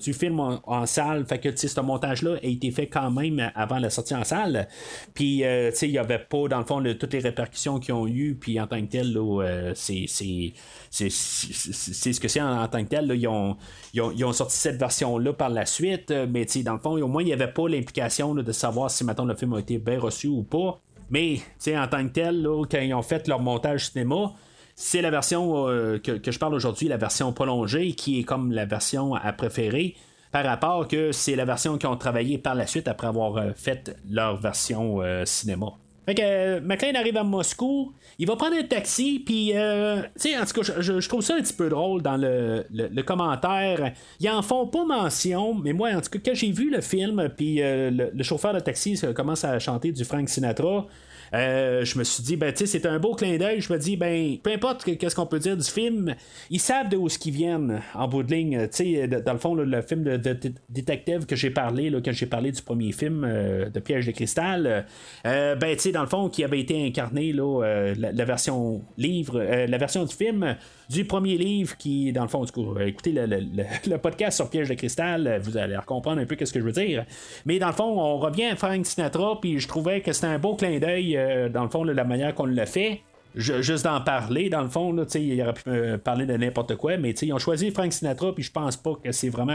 [0.01, 1.27] du film en, salle.
[1.27, 4.69] Fait que, ce montage-là a été fait quand même avant la sortie en salle.
[5.13, 8.07] Puis, tu sais, il n'y avait pas, dans le fond, toutes les répercussions qu'ils ont
[8.35, 13.11] Puis, en tant que tel, euh, c'est, ce que c'est en, tant que tel.
[13.15, 13.57] Ils, ont,
[13.95, 16.11] ils, ont, ils ont sorti cette version-là par la suite.
[16.11, 19.05] euh, Mais, dans le fond, au moins, il n'y avait pas l'implication de savoir si,
[19.05, 20.81] maintenant le film a été bien reçu ou pas.
[21.11, 24.33] Mais, en tant que tel, quand ils ont fait leur montage cinéma,
[24.75, 28.65] c'est la version euh, que, je parle aujourd'hui, la version prolongée, qui est comme la
[28.65, 29.97] version à préférer,
[30.31, 33.97] par rapport que c'est la version qu'ils ont travaillé par la suite après avoir fait
[34.09, 35.73] leur version cinéma.
[36.09, 40.31] Fait que euh, McLean arrive à Moscou, il va prendre un taxi, puis, euh, tu
[40.31, 43.93] sais, en tout cas, je, trouve ça un petit peu drôle dans le, le- commentaire.
[44.19, 47.29] Ils en font pas mention, mais moi, en tout cas, quand j'ai vu le film,
[47.37, 50.87] puis euh, le, chauffeur de taxi commence à chanter du Frank Sinatra,
[51.35, 53.61] euh, je me suis dit, ben, tu sais, c'est un beau clin d'œil.
[53.61, 56.15] Je me dis, ben, peu importe que- qu'est-ce qu'on peut dire du film,
[56.51, 58.69] ils savent de où ce qu'ils viennent en bout de ligne.
[58.69, 62.01] Tu sais, dans le fond, le, film de, de- de- Detective que j'ai parlé, là,
[62.05, 64.87] quand j'ai parlé du premier film euh, de Piège de cristal,
[65.27, 68.83] euh, ben, tu sais, dans le fond, qui avait été incarné, là, euh, la, version
[68.97, 70.57] livre, euh, la version du film
[70.89, 73.41] du premier livre qui, dans le fond, du coup, euh, écoutez le, le-
[73.91, 76.65] le- podcast sur Piège de cristal, euh, vous allez comprendre un peu ce que je
[76.65, 77.05] veux dire.
[77.45, 80.39] Mais dans le fond, on revient à Frank Sinatra, puis je trouvais que c'était un
[80.39, 83.03] beau clin d'œil, euh, dans le fond, la manière qu'on l'a fait.
[83.35, 86.97] Juste d'en parler, dans le fond, là, il aurait pu euh, parler de n'importe quoi,
[86.97, 89.53] mais ils ont choisi Frank Sinatra, puis je pense pas que c'est vraiment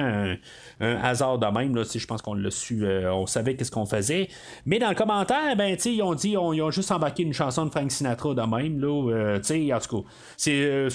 [0.80, 1.76] un, hasard de même.
[1.84, 4.30] Je pense qu'on l'a su, euh, on savait qu'est-ce qu'on faisait.
[4.66, 7.72] Mais dans le commentaire, ben, ils ont dit, on- ont juste embarqué une chanson de
[7.72, 8.80] Frank Sinatra de même.
[8.80, 9.40] Là, euh,
[9.74, 10.88] en tout cas, c'est.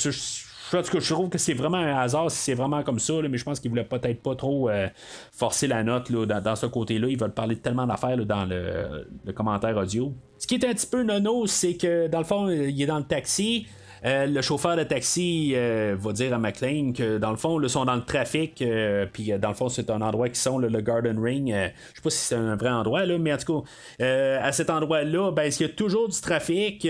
[0.72, 3.44] Je trouve que c'est vraiment un hasard si c'est vraiment comme ça, là, mais je
[3.44, 4.88] pense qu'ils voulaient peut-être pas trop euh,
[5.32, 7.08] forcer la note là, dans, ce côté-là.
[7.08, 10.12] Ils veulent parler de tellement d'affaires dans le, le commentaire audio.
[10.38, 12.86] Ce qui est un petit peu nono, c'est que dans le fond, euh, il est
[12.86, 13.66] dans le taxi.
[14.04, 17.68] Euh, le chauffeur de taxi euh, va dire à McLean que dans le fond, ils
[17.68, 20.80] sont dans le trafic, euh, puis dans le fond, c'est un endroit qui sont le
[20.80, 21.48] Garden Ring.
[21.48, 23.62] je sais pas si c'est un vrai endroit, là, mais en tout
[23.98, 26.80] cas, à cet endroit-là, ben, il y a toujours du trafic.
[26.80, 26.88] tu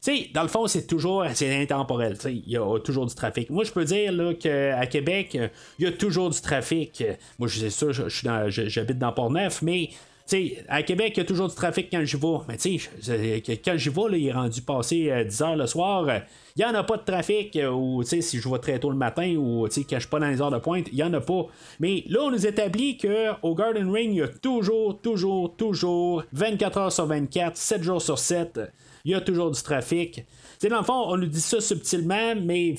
[0.00, 2.16] sais, dans le fond, c'est toujours intemporel.
[2.26, 3.50] Il y a toujours du trafic.
[3.50, 5.38] Moi, je peux dire là, qu'à Québec,
[5.78, 7.02] il y a toujours du trafic.
[7.38, 8.08] Moi, je sais ça,
[8.48, 9.90] j'habite dans Port-Neuf, mais
[10.36, 12.36] sais, à Québec, il y a toujours du trafic quand j'y vais.
[12.48, 16.06] Mais tu sais, quand j'y vais, il est rendu passé euh, 10 heures le soir.
[16.08, 16.18] euh,
[16.56, 17.54] Il n'y en a pas de trafic.
[17.56, 20.28] euh, Ou si je vais très tôt le matin ou quand je suis pas dans
[20.28, 21.46] les heures de pointe, il n'y en a pas.
[21.80, 26.78] Mais là, on nous établit qu'au Garden Ring, il y a toujours, toujours, toujours 24
[26.78, 28.60] heures sur 24, 7 jours sur 7.
[29.04, 30.12] Il y a toujours du trafic.
[30.14, 30.22] Tu
[30.58, 32.74] sais, dans le fond, on nous dit ça subtilement, mais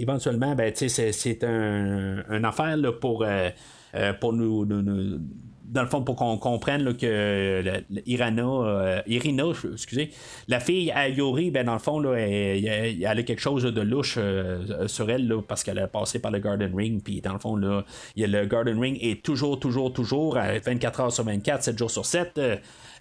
[0.00, 3.50] éventuellement, ben, c'est, c'est un, affaire là, pour, euh,
[3.94, 4.64] euh, pour nous-
[5.72, 10.10] dans le fond, pour qu'on comprenne que euh, euh, Irina, excusez,
[10.46, 14.86] la fille à ben, dans le fond, là, elle, a quelque chose de louche euh,
[14.86, 17.02] sur elle là, parce qu'elle a passé par le Garden Ring.
[17.02, 17.84] Puis dans le fond, là,
[18.16, 22.04] le Garden Ring est toujours, toujours, toujours à 24 heures sur 24, 7 jours sur
[22.04, 22.38] 7.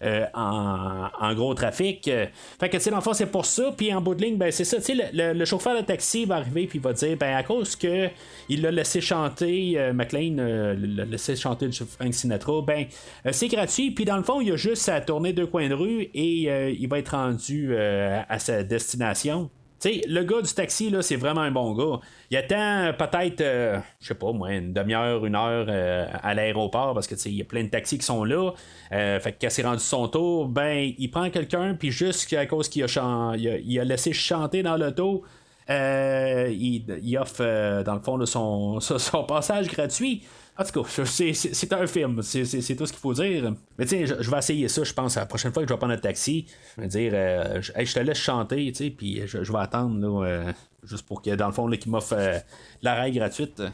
[0.04, 2.08] Euh, en, gros trafic.
[2.08, 2.26] Euh,
[2.60, 3.72] Fait que, dans le fond, c'est pour ça.
[3.76, 4.78] Puis en bout de ligne, ben, c'est ça.
[4.94, 8.08] Le, le- le chauffeur de taxi va arriver puis va dire, ben, à cause que
[8.50, 12.86] il l'a laissé chanter, euh, McLean l'a laissé chanter du Frank Sinatra, ben,
[13.32, 13.92] c'est gratuit.
[13.92, 16.88] Puis dans le fond, il a juste à tourner deux coins de rue et il
[16.88, 19.50] va être rendu à sa destination.
[19.82, 22.00] Sais, le gars du taxi, c'est vraiment un bon gars.
[22.30, 26.94] Il attend peut-être, euh, je sais pas, moi, une demi-heure, une heure euh, à l'aéroport
[26.94, 28.52] parce que, il y a plein de taxis qui sont là.
[28.92, 32.84] Euh, fait que rendu son tour, ben, il prend quelqu'un, puis juste à cause qu'il
[32.84, 35.24] a, a laissé chanter dans l'auto,
[35.72, 40.24] euh, il, il offre, euh, dans le fond, là, son, son, son passage gratuit.
[40.58, 42.44] En tout cas, c'est, un film, c'est,
[42.76, 43.54] tout ce qu'il faut dire.
[43.78, 45.74] Mais tu sais, je, je vais essayer ça, je pense, la prochaine fois que je
[45.74, 46.46] vais prendre un taxi.
[46.76, 49.52] Je vais dire, euh, je, hey, je te laisse chanter, tu sais, puis je, je
[49.52, 50.54] vais attendre, là, euh,
[50.84, 52.38] juste pour que, dans le fond, là, qu'il m'offre euh,
[52.82, 53.62] l'arrêt gratuite.
[53.62, 53.70] Euh,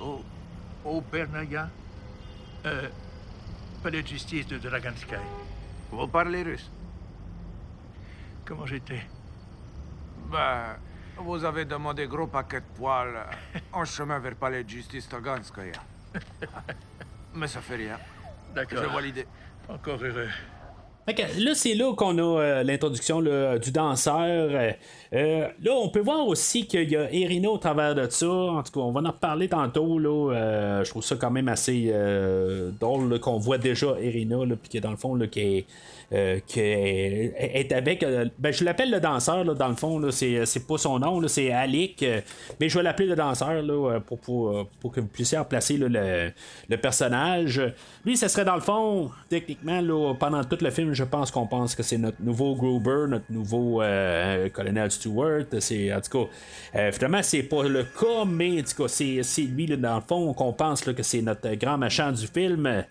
[0.00, 0.20] au,
[0.84, 1.68] au Bernaga,
[3.82, 5.20] palais de justice de Draganskaya.
[5.90, 6.70] Vous parlez russe
[8.44, 9.02] Comment j'étais?
[10.30, 10.76] Ben,
[11.18, 15.72] vous avez demandé gros paquet de poils euh, en chemin vers palais de justice Taganskaya.
[17.34, 17.98] Mais ça fait rien.
[18.54, 18.78] D'accord.
[18.82, 19.26] Je vois l'idée.
[19.68, 20.28] Encore heureux.
[21.38, 24.74] Là, c'est là qu'on a euh, l'introduction là, du danseur.
[25.12, 28.28] Euh, là, on peut voir aussi qu'il y a Erina au travers de ça.
[28.28, 29.98] En tout cas, on va en reparler tantôt.
[29.98, 34.44] Là, Euh, je trouve ça quand même assez euh, drôle là, qu'on voit déjà Erina,
[34.44, 35.66] là, puis que dans le fond, là, qui est.
[36.12, 38.02] euh, qui est, est avec.
[38.02, 41.20] euh, ben, je l'appelle le danseur, là, dans le fond, là, c'est, pas son nom,
[41.20, 42.20] là, c'est Alec, euh,
[42.60, 45.76] mais je vais l'appeler le danseur là, euh, pour, pour, pour que vous puissiez replacer
[45.76, 46.32] là, le,
[46.68, 47.62] le personnage.
[48.04, 51.46] Lui, ce serait dans le fond, techniquement, là, pendant tout le film, je pense qu'on
[51.46, 55.44] pense que c'est notre nouveau Gruber, notre nouveau euh, colonel Stewart.
[55.58, 56.30] C'est, en tout cas,
[56.78, 60.02] euh, finalement, c'est pas le cas, mais en tout cas, c'est, lui, là, dans le
[60.06, 62.66] fond, qu'on pense là, que c'est notre grand machin du film.
[62.66, 62.82] Euh,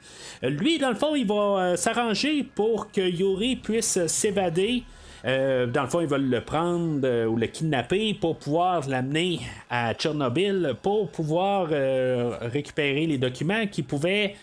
[0.49, 4.83] lui, dans le fond, il va euh, s'arranger pour que Yuri puisse s'évader.
[5.25, 9.39] Euh, dans le fond, ils veulent le prendre euh, ou le kidnapper pour pouvoir l'amener
[9.69, 14.35] à Tchernobyl pour pouvoir euh, récupérer les documents qui pouvaient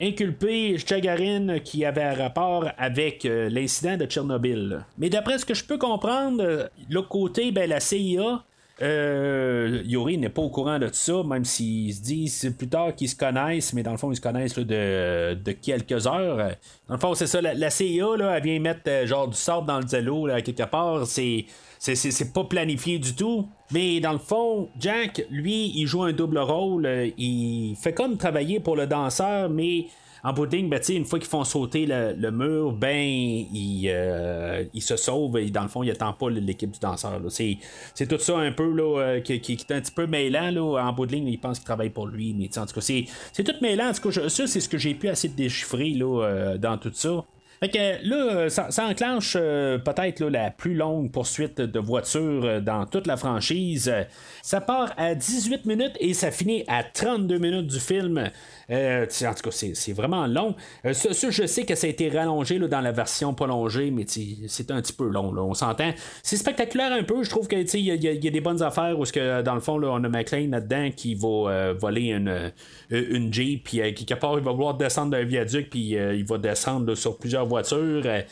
[0.00, 4.84] inculper Chagarin qui avait un rapport avec l'incident de Tchernobyl.
[4.98, 8.42] Mais d'après ce que je peux comprendre, l'autre côté, ben, la CIA.
[8.82, 13.10] Euh, Yuri n'est pas au courant de ça, même s'ils se disent plus tard qu'ils
[13.10, 16.52] se connaissent, mais dans le fond, ils se connaissent de, de quelques heures.
[16.88, 19.66] Dans le fond, c'est ça, la, CIA, là, elle vient mettre euh, genre du sable
[19.66, 21.06] dans le zélo, quelque part.
[21.06, 21.44] C'est,
[21.78, 23.48] c'est, c'est, c'est pas planifié du tout.
[23.72, 26.86] Mais dans le fond, Jack, lui, il joue un double rôle.
[26.86, 29.86] Euh, Il fait comme travailler pour le danseur, mais
[30.22, 34.64] en bout de ligne, ben, une fois qu'ils font sauter le, mur, ben, il, euh,
[34.74, 37.20] il se sauve et dans le fond, il attend pas l'équipe du danseur.
[37.28, 37.58] C'est,
[38.06, 40.50] tout ça un peu là, euh, qui, qui- est un petit peu mêlant.
[40.50, 42.34] Là, en bout de ligne, il pense qu'il travaille pour lui.
[42.34, 43.06] Mais en tout cas, c'est,
[43.42, 43.88] tout mêlant.
[43.88, 46.92] En tout cas, ça, c'est ce que j'ai pu de déchiffrer là, euh, dans tout
[46.92, 47.24] ça.
[47.60, 53.06] Fait que là, ça, enclenche peut-être la plus longue poursuite de voitures euh, dans toute
[53.06, 53.92] la franchise.
[54.40, 58.30] Ça part à 18 minutes et ça finit à 32 minutes du film.
[58.70, 60.54] Euh, en tout cas, c'est, vraiment long.
[60.84, 64.04] Euh, ça, ça, je sais que ça a été rallongé dans la version prolongée, mais
[64.06, 65.92] c'est un petit peu long, on s'entend.
[66.22, 68.98] C'est spectaculaire un peu, je trouve que tu sais, il y, a- des bonnes affaires
[68.98, 69.04] où,
[69.44, 72.50] dans le fond, on a McLean là-dedans qui va euh, voler une, euh,
[72.90, 76.24] une Jeep, puis euh, quelque part, il va vouloir descendre d'un viaduc, puis euh, il
[76.24, 78.02] va descendre sur plusieurs voitures.
[78.04, 78.22] Euh,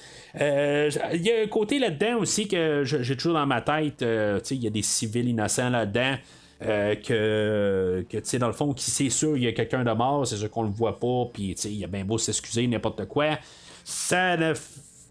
[0.41, 4.03] euh, Il y a un côté là-dedans aussi que j'ai toujours dans ma tête.
[4.03, 6.15] euh, il y a des civils innocents là-dedans.
[6.63, 9.85] Euh, que, que tu sais, dans le fond, qui c'est sûr, il y a quelqu'un
[9.85, 12.19] de mort, c'est sûr qu'on le voit pas, puis tu sais, il a bien beau
[12.19, 13.39] s'excuser, n'importe quoi.
[13.85, 14.55] Ça ne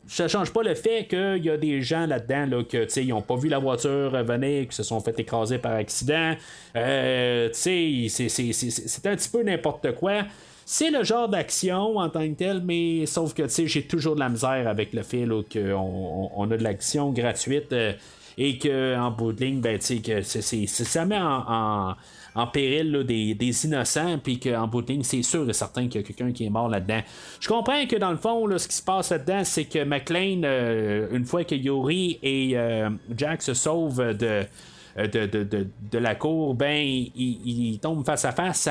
[0.10, 3.04] ça change pas le fait qu'il y a des gens là-dedans là, que tu sais,
[3.06, 6.34] ils ont pas vu la voiture venir, qui se sont fait écraser par accident.
[6.78, 10.24] Euh, c'est- c'est- c'est un petit peu n'importe quoi.
[10.66, 14.30] C'est le genre d'action en tant que tel, mais sauf que j'ai toujours de la
[14.30, 17.94] misère avec le fait qu'on on, on a de l'action gratuite euh,
[18.38, 21.96] et qu'en bout de ligne, ben, que ça met en, en-
[22.36, 26.04] en péril des, innocents, puis qu'en bout de ligne, c'est sûr et certain qu'il y
[26.04, 27.02] a quelqu'un qui est mort là-dedans.
[27.40, 30.42] Je comprends que dans le fond, là, ce qui se passe là-dedans, c'est que McLean,
[30.44, 34.44] euh, une fois que Yuri et euh, Jack se sauvent de.
[34.98, 38.68] De, de, de, la cour, ben, il, il face à face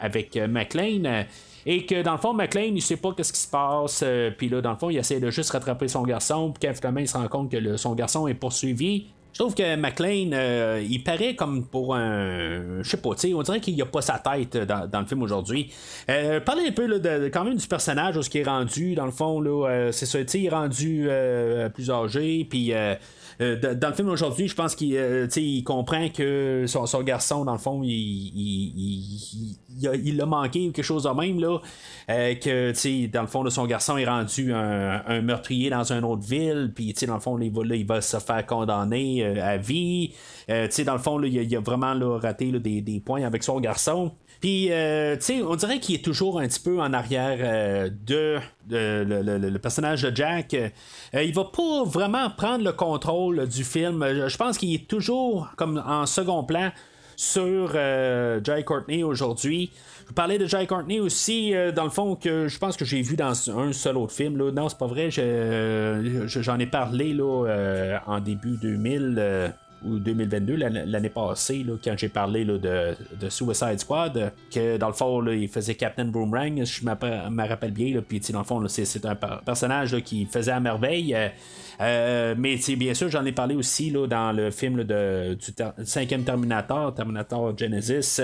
[0.00, 1.24] avec euh, McLean.
[1.66, 4.02] Et que dans le fond, McLean, il sait pas qu'est-ce qui se passe.
[4.02, 6.52] euh, puis là, dans le fond, il essaie de juste rattraper son garçon.
[6.52, 9.06] Puis quand finalement, il se rend compte que son garçon est poursuivi.
[9.34, 12.82] Je trouve que McLean, euh, il paraît comme pour un.
[12.82, 15.72] Je sais pas, tu on dirait qu'il a pas sa tête dans, le film aujourd'hui.
[16.08, 18.94] Euh, parlez un peu là, de, quand même du personnage, où ce qui est rendu,
[18.94, 21.08] dans le fond, là, euh, c'est ça, il est rendu
[21.74, 22.72] plus âgé, puis.
[23.40, 25.26] Euh, dans le film aujourd'hui, je pense qu'il euh,
[25.64, 30.68] comprend que son, garçon, dans le fond, il, il, il, il a, il a manqué
[30.68, 31.58] ou quelque chose de même, là.
[32.10, 36.26] euh, que, dans le fond, son garçon est rendu un, un meurtrier dans une autre
[36.26, 40.12] ville, puis, dans le fond, il va, il va se faire condamner euh, à vie.
[40.48, 44.12] Dans le fond, là, il, a, vraiment raté des, des points avec son garçon.
[44.40, 48.38] Puis, euh, tu sais, on dirait qu'il est toujours un petit peu en arrière de,
[48.68, 50.52] le- le- le personnage de Jack.
[50.52, 54.02] Euh, il va pas vraiment prendre le contrôle du film.
[54.02, 56.70] Euh, Je pense qu'il est toujours comme en second plan
[57.16, 59.70] sur euh, Courtney aujourd'hui.
[60.02, 62.84] Je vous parlais de Jai Courtney aussi, euh, dans le fond, que je pense que
[62.84, 64.36] j'ai vu dans un seul autre film.
[64.36, 64.50] Là.
[64.52, 65.10] Non, c'est pas vrai.
[65.10, 69.52] je- J'en ai parlé là, euh, en début 2000.
[69.84, 74.30] Euh, ou 2022, l'année passée, là, quand j'ai parlé là, de, de Suicide Squad, euh,
[74.52, 78.44] que dans le fond, il faisait Captain Boomerang, je me rappelle bien, puis dans le
[78.44, 81.14] fond, c'est un per- personnage qui faisait à merveille.
[81.14, 81.28] euh,
[81.80, 86.94] euh, mais bien sûr, j'en ai parlé aussi dans le film de, du cinquième Terminator,
[86.94, 88.20] Terminator Genesis.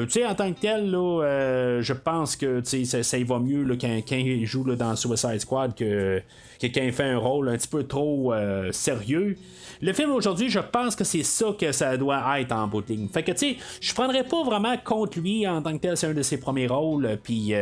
[0.00, 3.38] Euh, tu sais, en tant que tel, là, je pense que ça, ça y va
[3.38, 6.20] mieux quand, il joue dans Suicide Squad que,
[6.60, 8.32] que quand il fait un rôle un petit peu trop
[8.72, 9.36] sérieux.
[9.82, 12.84] Le film aujourd'hui, je pense que c'est ça que ça doit être en bout.
[13.12, 16.06] Fait que, tu sais, je prendrais pas vraiment contre lui en tant que tel, c'est
[16.06, 17.54] un de ses premiers rôles, puis,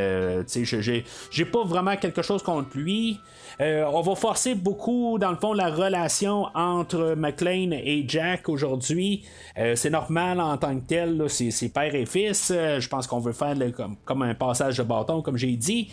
[0.49, 3.19] tu sais, j'ai pas vraiment quelque chose contre lui.
[3.61, 9.25] Euh, on va forcer beaucoup, dans le fond, la relation entre McLean et Jack aujourd'hui.
[9.59, 12.53] Euh, c'est normal en tant que tel, c'est père et fils.
[12.55, 13.57] Euh, je pense qu'on veut faire
[14.05, 15.91] comme, un passage de bâton, comme j'ai dit.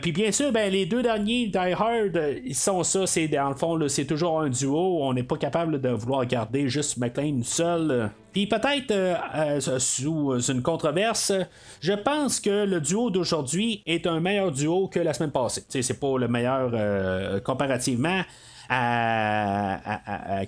[0.00, 3.04] Puis bien sûr, ben, les deux derniers, Die Hard, ils sont ça.
[3.30, 5.02] Dans le fond, c'est toujours un duo.
[5.02, 8.10] On n'est pas capable de vouloir garder juste McLean seul.
[8.36, 11.32] Puis peut-être sous une controverse,
[11.80, 15.62] je pense que le duo d'aujourd'hui est un meilleur duo que la semaine passée.
[15.70, 18.20] c'est pas le meilleur comparativement
[18.68, 19.78] à,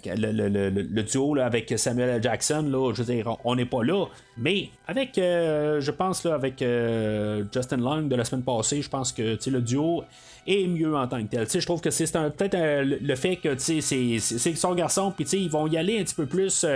[0.05, 2.23] le, duo avec Samuel.
[2.23, 4.05] Jackson, là, je veux dire, on n'est pas là.
[4.37, 8.91] Mais avec, euh, je pense, là, avec euh, Justin Long de la semaine passée, je
[8.91, 10.05] pense que le duo
[10.47, 11.47] est mieux en tant que tel.
[11.49, 15.67] je trouve que c'est peut-être euh, le fait que c'est son garçon, puis ils vont
[15.67, 16.67] y aller un petit peu plus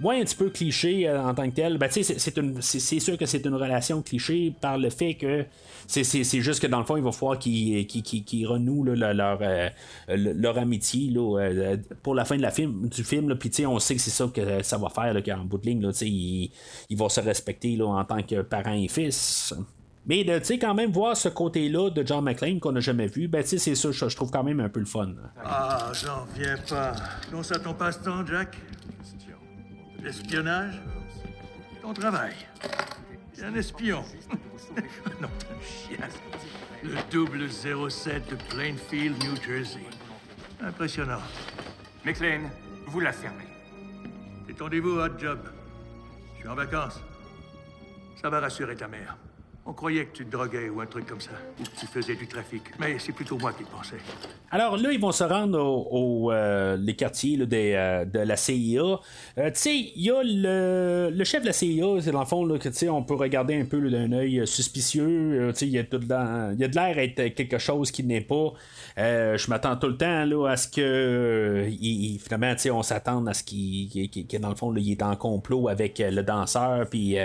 [0.00, 1.78] moins un petit peu cliché en tant que tel.
[1.78, 5.44] Ben, c'est sûr que c'est une relation cliché par le fait que
[5.88, 9.68] c'est juste que dans le fond, il va falloir qu'ils renouent leur, euh,
[10.08, 13.34] leur amitié euh, pour la fin de la film, du film.
[13.36, 15.90] Puis on sait que c'est ça que ça va faire en bout de ligne.
[16.02, 19.54] Ils, vont se respecter en tant que parents et fils.
[20.06, 23.42] Mais de quand même voir ce côté-là de John McClane qu'on n'a jamais vu, ben
[23.44, 25.08] c'est ça, je, trouve quand même un peu le fun.
[25.44, 26.94] Ah, j'en viens pas.
[27.30, 28.56] Donc ça ton passe-temps, Jack?
[30.08, 30.80] L'espionnage
[31.82, 32.34] Ton travail.
[33.44, 34.02] un espion.
[35.20, 35.28] non,
[35.60, 36.08] chien.
[36.82, 39.84] Le double 07 de Plainfield, New Jersey.
[40.62, 41.20] Impressionnant.
[42.06, 42.48] McLean,
[42.86, 43.44] vous la fermez.
[44.46, 45.40] Détendez-vous, hot job.
[46.36, 47.02] Je suis en vacances.
[48.16, 49.14] Ça va rassurer ta mère.
[49.70, 52.14] On croyait que tu te droguais ou un truc comme ça, ou que tu faisais
[52.14, 52.62] du trafic.
[52.80, 53.98] Mais c'est plutôt moi qui le pensais.
[54.50, 58.80] Alors là, ils vont se rendre aux euh, les quartiers euh, de la CIA.
[58.80, 58.96] Euh,
[59.36, 62.46] tu sais, il y a le, le, chef de la CIA, c'est dans le fond,
[62.46, 65.52] là, que, on peut regarder un peu d'un œil suspicieux.
[65.60, 68.54] il y a de l'air être quelque chose qui n'est pas.
[68.96, 73.42] je m'attends tout le temps là, à ce que il, finalement, on s'attend à ce
[73.42, 73.90] qu'il,
[74.40, 77.18] dans le fond, il est en complot avec le danseur, puis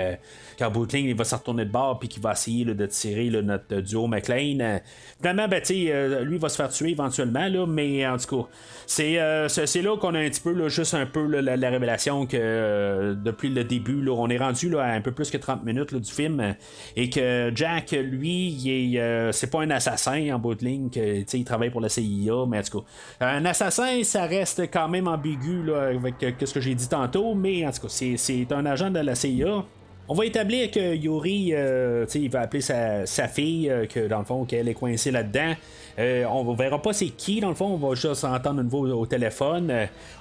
[0.58, 3.80] qu'en bout il va se retourner de bord, puis qu'il va essayer de tirer notre
[3.80, 4.80] duo McLean.
[5.18, 8.48] Finalement, ben, euh, lui va se faire tuer éventuellement, mais en tout cas,
[8.86, 13.14] c'est, euh, là qu'on a un petit peu, juste un peu la, révélation que euh,
[13.14, 16.54] depuis le début, on est rendu à un peu plus que 30 minutes du film
[16.96, 18.98] et que Jack, lui,
[19.32, 22.62] c'est pas un assassin en bout de ligne, il travaille pour la CIA, mais en
[22.62, 26.14] tout cas, un assassin, ça reste quand même ambigu avec
[26.44, 29.14] ce que j'ai dit tantôt, mais en tout cas, c'est, c'est un agent de la
[29.14, 29.64] CIA.
[30.06, 34.24] On va établir que Yuri, euh, il va appeler sa, fille, euh, que dans le
[34.26, 35.54] fond, qu'elle est coincée là-dedans.
[35.98, 38.68] Euh, on ne verra pas c'est qui, dans le fond, on va juste entendre une
[38.68, 39.72] voix au téléphone.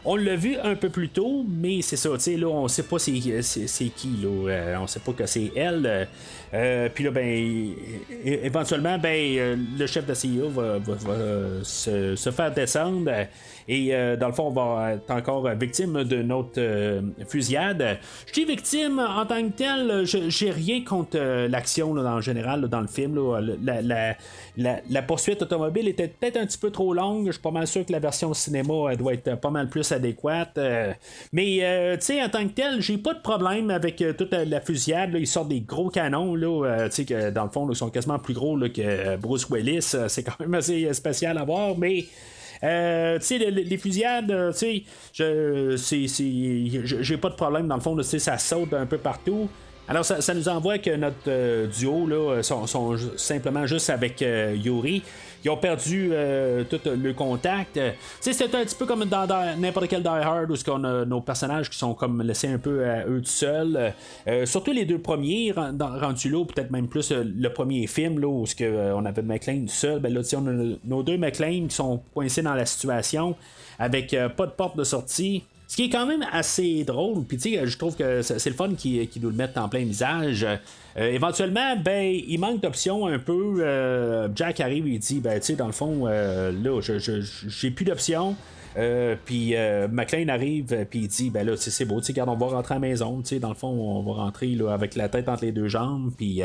[0.05, 2.83] on l'a vu un peu plus tôt, mais c'est ça, tu sais, là, on sait
[2.83, 4.79] pas c'est, qui, là.
[4.79, 6.07] on sait pas que c'est elle.
[6.93, 7.73] puis là, ben,
[8.23, 10.79] éventuellement, ben, le chef de CIA va,
[11.63, 13.11] se, se, faire descendre.
[13.67, 17.99] Et euh, dans le fond, on va être encore victime notre euh, fusillade.
[18.27, 22.81] Je dis victime en tant que tel, j'ai rien contre euh, l'action en général dans
[22.81, 23.19] le film.
[23.63, 24.15] La,
[25.07, 27.27] poursuite automobile était peut-être un petit peu trop longue.
[27.27, 30.59] Je suis pas mal sûr que la version cinéma doit être pas mal plus adéquate.
[31.31, 35.11] mais tu sais, en tant que tel, j'ai pas de problème avec toute la fusillade.
[35.15, 36.35] Ils sortent des gros canons.
[36.35, 39.95] Là, que dans le fond, ils sont quasiment plus gros que Bruce Willis.
[40.07, 41.77] C'est quand même assez spécial à voir.
[41.77, 42.05] Mais
[42.63, 44.85] euh, tu sais, les, fusillades, euh, tu
[45.77, 46.05] sais,
[47.01, 49.49] j'ai pas de problème dans le fond, ça saute un peu partout.
[49.87, 55.03] Alors, ça, nous envoie que notre euh, duo là, sont, simplement juste avec Yuri.
[55.45, 56.11] Ils ont perdu
[56.69, 57.77] tout le contact.
[58.21, 59.27] c'est un petit peu comme dans,
[59.59, 62.85] n'importe quel Die Hard où on a nos personnages qui sont comme laissés un peu
[62.89, 63.93] à eux tout seuls.
[64.45, 68.45] surtout les deux premiers rendus là, peut-être même plus le premier film là, où
[68.95, 69.99] on avait McLean tout seul.
[69.99, 73.35] Ben là, on a nos deux McLean qui sont coincés dans la situation
[73.79, 75.43] avec pas de porte de sortie.
[75.73, 78.55] Ce qui est quand même assez drôle, puis tu sais, je trouve que c'est le
[78.55, 80.45] fun qui, nous le mettent en plein visage.
[80.45, 83.55] Euh, éventuellement, ben, il manque d'options un peu.
[83.57, 87.71] Euh, Jack arrive et il dit, ben, tu sais, dans le fond, euh, là, j'ai
[87.71, 88.35] plus d'options.
[89.25, 89.55] Puis
[89.89, 92.77] McLean arrive, puis il dit ben là, c'est beau, tu sais, on va rentrer à
[92.77, 95.43] la maison, tu sais, dans le fond, on va rentrer là, avec la tête entre
[95.43, 96.43] les deux jambes, puis.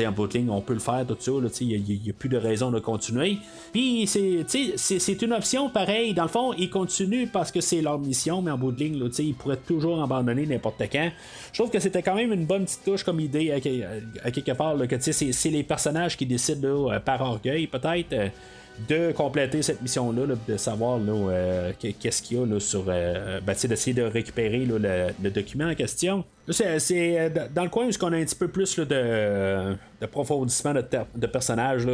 [0.00, 1.32] Euh, en bout de ligne, on peut le faire, tout ça.
[1.60, 3.38] Il n'y a, plus de raison de continuer.
[3.72, 6.14] Puis, c'est une option pareil.
[6.14, 9.08] Dans le fond, ils continuent parce que c'est leur mission, mais en bout de ligne,
[9.18, 11.10] ils pourraient toujours abandonner n'importe quand.
[11.52, 13.60] Je trouve que c'était quand même une bonne petite touche comme idée à,
[14.30, 14.76] quelque part.
[14.88, 18.32] Que c'est les personnages qui décident par orgueil, peut-être
[18.88, 22.84] de compléter cette mission-là, de savoir euh, qu'est-ce qu'il y a là, sur.
[22.88, 26.24] Euh, ben, d'essayer de récupérer le, document en question.
[26.48, 30.74] C'est euh, dans le coin où on a un petit peu plus de, de profondissement
[30.74, 31.86] de, de personnages.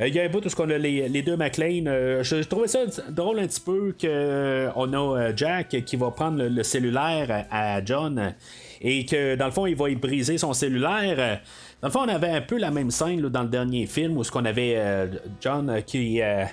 [0.00, 1.84] Il y a un bout où on a les, deux McLean.
[2.22, 7.46] je, trouvais ça drôle un petit peu qu'on a Jack qui va prendre le, cellulaire
[7.50, 8.34] à John
[8.80, 11.40] et que dans le fond il va y briser son cellulaire.
[11.80, 14.24] Dans le fond, on avait un peu la même scène dans le dernier film où
[14.24, 15.06] ce qu'on avait euh,
[15.40, 16.44] John euh, qui euh,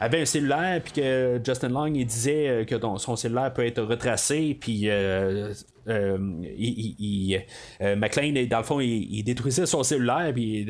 [0.00, 4.56] avait un cellulaire puis que Justin Long il disait que son cellulaire peut être retracé
[4.58, 4.88] puis
[5.86, 7.42] il,
[7.80, 10.66] McLean dans le fond il, détruisait son cellulaire puis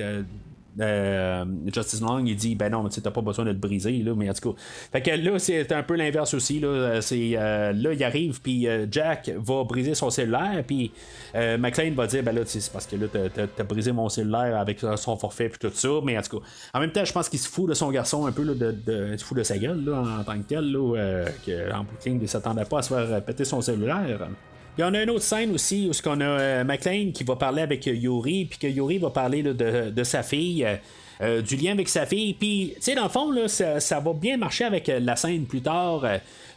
[0.81, 4.14] euh, Justice Long il dit ben non tu t'as pas besoin de le briser là,
[4.16, 4.61] mais en tout cas.
[4.93, 7.01] Fait que là c'est un peu l'inverse aussi là.
[7.01, 10.93] C'est euh, là il arrive puis euh, Jack va briser son cellulaire puis
[11.35, 15.16] McLean va dire ben là c'est parce que là t'as, brisé mon cellulaire avec son
[15.16, 16.47] forfait puis tout ça mais en tout cas.
[16.74, 19.11] En même temps je pense qu'il se fout de son garçon un peu là, de,
[19.12, 22.28] il se fout de sa gueule là, en tant que tel là qu'en boucle il
[22.28, 24.28] s'attendait pas à se faire péter son cellulaire
[24.81, 27.62] y en a une autre scène aussi où on a euh, McLean qui va parler
[27.62, 30.66] avec euh, Yuri, puis que Yuri va parler de, sa fille.
[31.22, 32.33] Euh, du lien avec sa fille.
[32.33, 35.61] Puis, tu sais, dans le fond, là, ça, va bien marcher avec la scène plus
[35.61, 36.07] tard,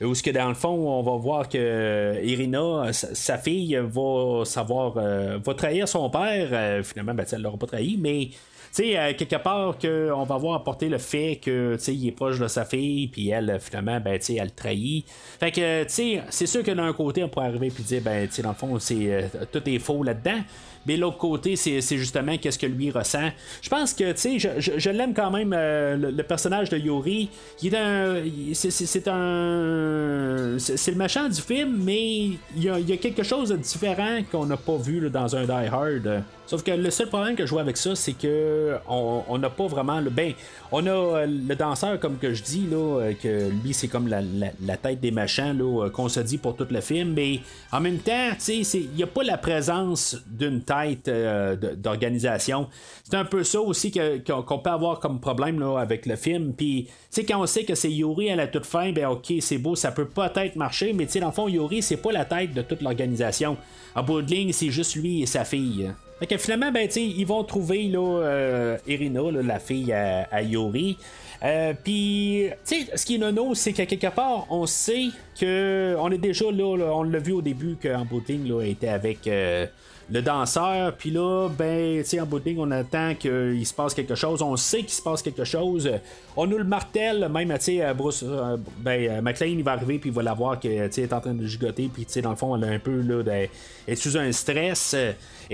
[0.01, 4.93] où ce que dans le fond, on va voir que Irina, sa, fille, va savoir,
[4.93, 6.81] va trahir son père.
[6.85, 8.29] finalement, ben, elle l'aura pas trahi, mais
[8.73, 12.47] sais, quelque part, qu'on va voir apporter le fait que, tu il est proche de
[12.47, 15.05] sa fille, puis elle, finalement, ben, tu elle trahit.
[15.39, 18.27] Fait que, tu sais, c'est sûr que d'un côté, on pourrait arriver puis dire, ben,
[18.27, 20.41] tu sais, dans le fond, c'est, euh, tout est faux là-dedans.
[20.85, 23.29] Mais l'autre côté, c'est, justement qu'est-ce que lui ressent.
[23.61, 27.29] Je pense que, tu sais, je, l'aime quand même, euh, le, personnage de Yuri.
[27.61, 28.21] Il est un.
[28.53, 30.55] C'est, un.
[30.57, 34.57] C'est le machin du film, mais il y a, quelque chose de différent qu'on n'a
[34.57, 36.23] pas vu dans un Die Hard.
[36.45, 39.67] Sauf que le seul problème que je vois avec ça, c'est que on n'a pas
[39.67, 40.09] vraiment le.
[40.09, 40.33] Ben,
[40.71, 44.07] on a euh, le danseur, comme que je dis, là, euh, que lui, c'est comme
[44.07, 47.39] la, tête des machins, là, qu'on se dit pour tout le film, mais
[47.71, 52.67] en même temps, il n'y a pas la présence d'une tête euh, d'organisation.
[53.03, 56.53] C'est un peu ça aussi qu'on peut avoir comme problème là, avec le film.
[56.53, 56.89] Puis,
[57.27, 59.91] quand on sait que c'est Yuri à la toute fin, ben ok, c'est beau, ça
[59.91, 63.57] peut peut-être marcher, mais dans le fond, Yuri, c'est pas la tête de toute l'organisation.
[63.95, 65.91] En bout de ligne, c'est juste lui et sa fille.
[66.19, 70.97] Fait finalement, ben, ils vont trouver là, euh, Irina, la fille à, Yori.
[71.43, 75.07] Euh, Puis, tu sais, ce qui est nono, c'est qu'à quelque part, on sait
[75.39, 79.27] que on est déjà là, on l'a vu au début qu'en booting là, était avec
[79.27, 79.65] euh,
[80.09, 84.41] le danseur, puis là, ben, tu sais, ligne, on attend qu'il se passe quelque chose,
[84.41, 85.89] on sait qu'il se passe quelque chose,
[86.35, 90.09] on nous le martèle, même, tu sais, Bruce, euh, ben, McLean, il va arriver, puis
[90.09, 92.31] il va la voir que, tu est en train de gigoter, puis, tu sais, dans
[92.31, 93.49] le fond, elle a un peu, là, elle
[93.87, 94.95] est sous un stress,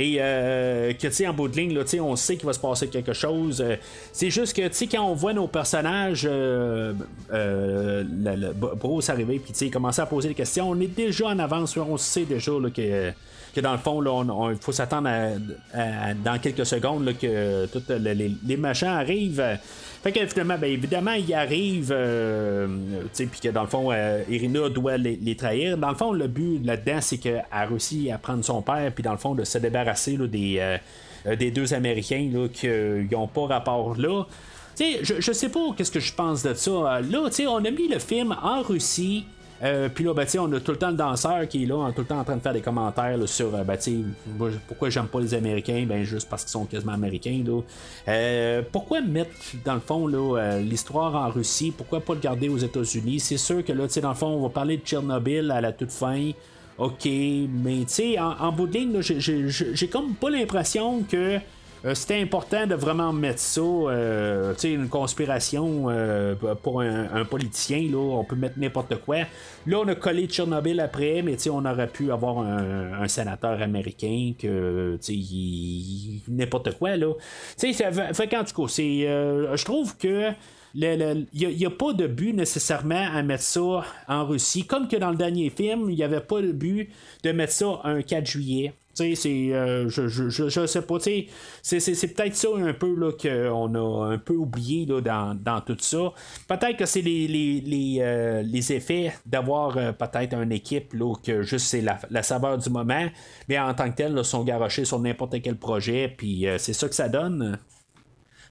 [0.02, 2.60] et euh, que, tu sais, en bout de ligne, là, on sait qu'il va se
[2.60, 3.62] passer quelque chose,
[4.14, 6.26] c'est juste que, tu sais, quand on voit nos personnages,
[8.80, 11.98] Bruce arriver, puis, tu commencer à poser des questions, on est déjà en avance, on
[11.98, 13.12] sait déjà, que
[13.62, 15.10] dans le fond, il faut s'attendre
[16.24, 19.60] dans quelques secondes que tous les, machins arrivent.
[20.02, 22.68] Fait que finalement, ben, évidemment, ils arrivent, euh,
[23.14, 25.78] puis que dans le fond, euh, Irina doit les, trahir.
[25.78, 29.04] Dans le fond, le but là-dedans, c'est qu'elle a réussi à prendre son père, puis
[29.04, 32.68] dans le fond, de se débarrasser des, euh, des deux Américains qui
[33.12, 34.24] n'ont pas rapport là.
[34.80, 37.02] je, je sais pas qu'est-ce que je pense de ça.
[37.02, 39.26] Là, on a mis le film en Russie.
[39.62, 42.02] Euh, puis là, ben, on a tout le temps le danseur qui est là, tout
[42.02, 43.78] le temps en train de faire des commentaires sur euh, ben,
[44.68, 47.44] pourquoi j'aime pas les Américains, ben juste parce qu'ils sont quasiment américains.
[47.46, 47.62] Là.
[48.08, 49.32] Euh, pourquoi mettre
[49.66, 50.08] dans le fond
[50.60, 53.20] l'histoire en Russie, pourquoi pas le garder aux États-Unis?
[53.20, 55.92] C'est sûr que là, dans le fond, on va parler de Tchernobyl à la toute
[55.92, 56.32] fin.
[56.78, 61.40] OK, mais tu sais, en, en, bout de ligne, j'ai comme pas l'impression que
[61.86, 67.98] euh, c'était important de vraiment mettre ça, euh, une conspiration euh, pour un, politicien, là,
[67.98, 69.20] on peut mettre n'importe quoi.
[69.66, 74.34] Là, on a collé Tchernobyl après, mais tu on aurait pu avoir un, sénateur américain
[74.38, 77.14] que, tu sais, n'importe quoi, là.
[77.58, 80.32] Tu sais, c'est, je trouve que
[80.76, 84.66] il n'y a, pas de but nécessairement à mettre ça en Russie.
[84.66, 86.90] Comme que dans le dernier film, il n'y avait pas de but
[87.24, 88.74] de mettre ça un 4 juillet.
[88.94, 91.28] C'est, euh, je, je, je, je, sais pas, c'est,
[91.64, 96.12] peut-être ça un peu qu'on a un peu oublié là, dans, dans, tout ça.
[96.48, 101.14] Peut-être que c'est les, les, les, euh, les effets d'avoir euh, peut-être une équipe là,
[101.24, 103.08] que juste c'est la, la, saveur du moment,
[103.48, 106.90] mais en tant que tel, là, sont garochés sur n'importe quel projet, puis c'est ça
[106.90, 107.58] que ça donne.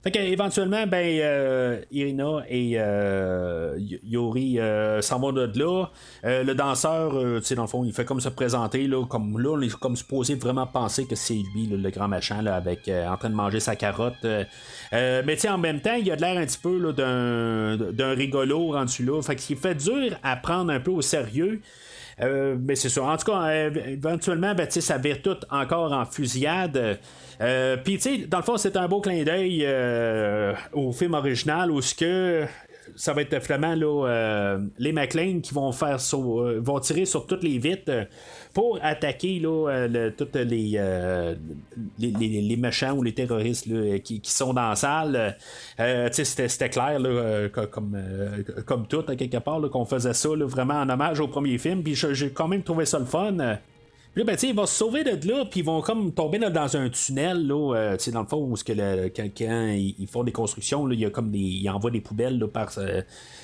[0.01, 5.87] Fait qu'éventuellement, ben, euh, Irina et euh, Yori euh, s'en vont de là.
[6.23, 9.49] le danseur, tu sais, dans le fond, il fait comme se présenter, là, comme là,
[9.51, 13.17] on est comme supposé vraiment penser que c'est lui, le grand machin, là, avec, en
[13.17, 14.23] train de manger sa carotte.
[14.23, 18.13] mais tu sais, en même temps, il a de l'air un petit peu d'un, d'un
[18.13, 19.21] rigolo rendu là.
[19.21, 21.59] Fait qu'il fait dur à prendre un peu au sérieux.
[22.21, 23.03] Mais c'est sûr.
[23.03, 26.99] En tout cas, éventuellement, ben, ça vire tout encore en fusillade.
[27.41, 31.13] Euh, Puis, tu sais, dans le fond, c'est un beau clin d'œil euh, au film
[31.13, 32.45] original où ce que
[32.95, 37.57] ça va être là, euh, les McLean qui vont faire vont tirer sur toutes les
[37.57, 38.07] vitres
[38.53, 39.87] pour attaquer là,
[40.17, 40.81] toutes les,
[41.99, 43.67] les, méchants ou les terroristes
[44.03, 45.37] qui, sont dans la salle.
[46.11, 46.99] c'était, clair
[47.71, 47.97] comme,
[48.65, 51.83] comme tout, à quelque part, qu'on faisait ça vraiment en hommage au premier film.
[51.83, 53.59] Puis j'ai quand même trouvé ça le fun.
[54.13, 56.77] Puis là, ben, ils vont se sauver de là, puis ils vont comme tomber dans
[56.77, 60.87] un tunnel, là, euh, dans le fond, où que le, quand, ils, font des constructions,
[60.87, 61.37] là, il y a comme des.
[61.37, 62.71] Ils envoient des poubelles là, par,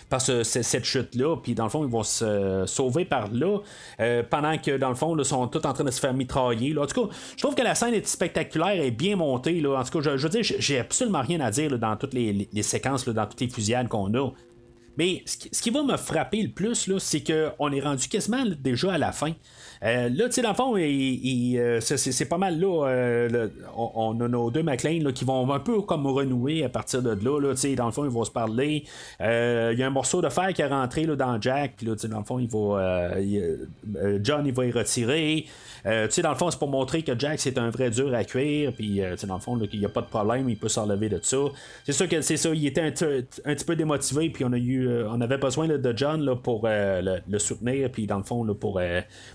[0.10, 3.60] par cette chute-là, puis dans le fond, ils vont se sauver par là,
[4.00, 6.74] euh, pendant que dans le fond, ils sont tous en train de se faire mitrailler.
[6.74, 6.82] Là.
[6.82, 9.62] En tout cas, je trouve que la scène est spectaculaire et bien montée.
[9.62, 9.80] Là.
[9.80, 12.64] En tout cas, je, veux dire, j'ai absolument rien à dire dans toutes les, les
[12.64, 14.32] séquences, dans toutes les fusillades qu'on a.
[14.98, 18.98] Mais ce qui, va me frapper le plus, c'est qu'on est rendu quasiment déjà à
[18.98, 19.34] la fin.
[19.84, 22.88] Euh, là, tu sais, dans le fond, euh, c'est pas mal là.
[22.88, 27.10] Euh, on, a nos deux McLean qui vont un peu comme renouer à partir de
[27.10, 27.40] là.
[27.40, 28.86] là tu sais, dans le fond, ils vont se parler.
[29.20, 29.26] Il
[29.78, 31.76] y a un morceau de fer qui est rentré là, dans Jack.
[31.78, 33.12] Puis là, dans le fond, il va,
[34.24, 35.46] John, il va y retirer.
[35.84, 38.24] tu sais, dans le fond, c'est pour montrer que Jack, c'est un vrai dur à
[38.24, 38.74] cuire.
[38.74, 40.50] Puis, tu sais, dans le fond, il n'y a pas de problème.
[40.50, 41.38] Il peut s'enlever de ça.
[41.84, 42.50] C'est sûr que c'est ça.
[42.54, 44.30] Il était un, petit peu démotivé.
[44.30, 47.90] Puis, on a eu, on avait besoin de John pour le, soutenir.
[47.92, 48.80] Puis, dans le fond, pour,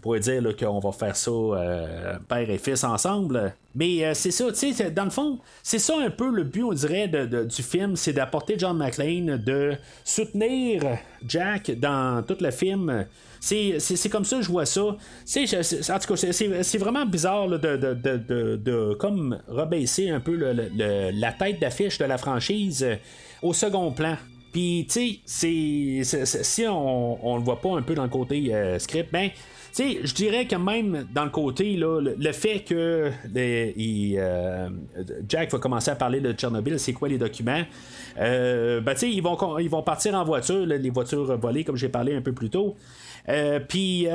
[0.03, 3.55] pour dire qu'on va faire ça euh, père et fils ensemble.
[3.75, 6.63] Mais euh, c'est ça, tu sais, dans le fond, c'est ça un peu le but,
[6.63, 9.75] on dirait, du film, c'est d'apporter John McClane, de
[10.05, 10.83] soutenir
[11.27, 13.07] Jack dans tout le film.
[13.41, 14.83] C'est comme ça que je vois ça.
[14.83, 21.99] en tout cas, c'est vraiment bizarre de, de, comme rebaisser un peu la tête d'affiche
[21.99, 22.87] de la franchise
[23.43, 24.17] au second plan.
[24.53, 28.79] Puis, tu sais, si on, on le voit pas un peu dans le côté euh,
[28.79, 29.31] script, ben,
[29.73, 34.69] sais, je dirais que même dans le côté, là, le, fait que euh,
[35.29, 37.63] Jack va commencer à parler de Tchernobyl, c'est quoi les documents,
[38.19, 42.15] euh, ben, ils, vont, ils vont partir en voiture, les voitures volées, comme j'ai parlé
[42.15, 42.77] un peu plus tôt.
[43.29, 44.07] Euh, puis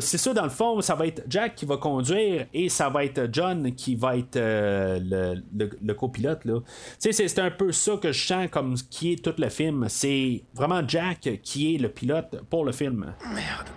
[0.00, 3.04] c'est ça dans le fond, ça va être Jack qui va conduire et ça va
[3.04, 6.60] être John qui va être le, copilote là.
[6.98, 9.86] c'est un peu ça que je sens comme qui est tout le film.
[9.88, 13.14] C'est vraiment Jack qui est le pilote pour le film.
[13.34, 13.68] Merde.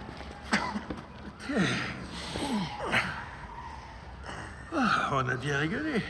[5.11, 6.01] on a bien rigolé.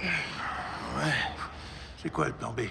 [0.00, 1.12] Ouais.
[2.02, 2.62] C'est quoi le plan B?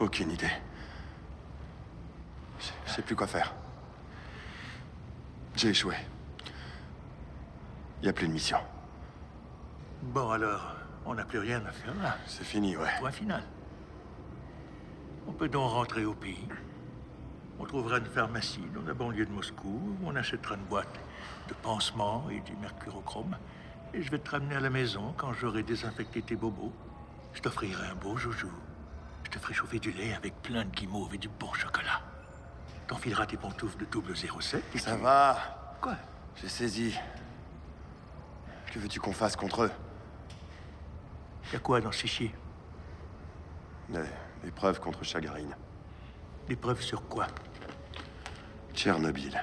[0.00, 0.50] Aucune idée.
[2.86, 3.54] Je sais plus quoi faire.
[5.56, 5.96] J'ai échoué.
[8.00, 8.58] Il n'y a plus de mission.
[10.02, 12.16] Bon, alors, on n'a plus rien à faire là.
[12.26, 12.90] C'est fini, ouais.
[13.00, 13.42] Point final.
[15.26, 16.46] On peut donc rentrer au pays.
[17.58, 21.00] On trouvera une pharmacie dans la banlieue de Moscou où on achètera une boîte
[21.48, 23.36] de pansements et du mercurochrome.
[23.94, 26.72] Et je vais te ramener à la maison quand j'aurai désinfecté tes bobos.
[27.32, 28.52] Je t'offrirai un beau joujou.
[29.24, 32.02] Je te ferai chauffer du lait avec plein de guimauves et du bon chocolat.
[32.86, 35.76] T'enfileras tes pantoufles de double 07 et Ça va.
[35.80, 35.96] Quoi?
[36.36, 36.96] J'ai saisi.
[38.72, 39.70] Que veux-tu qu'on fasse contre eux?
[41.52, 42.34] Y'a quoi dans ce fichier
[43.88, 45.54] Des preuves contre Chagarine.
[46.48, 47.26] Des preuves sur quoi?
[48.74, 49.40] Tchernobyl.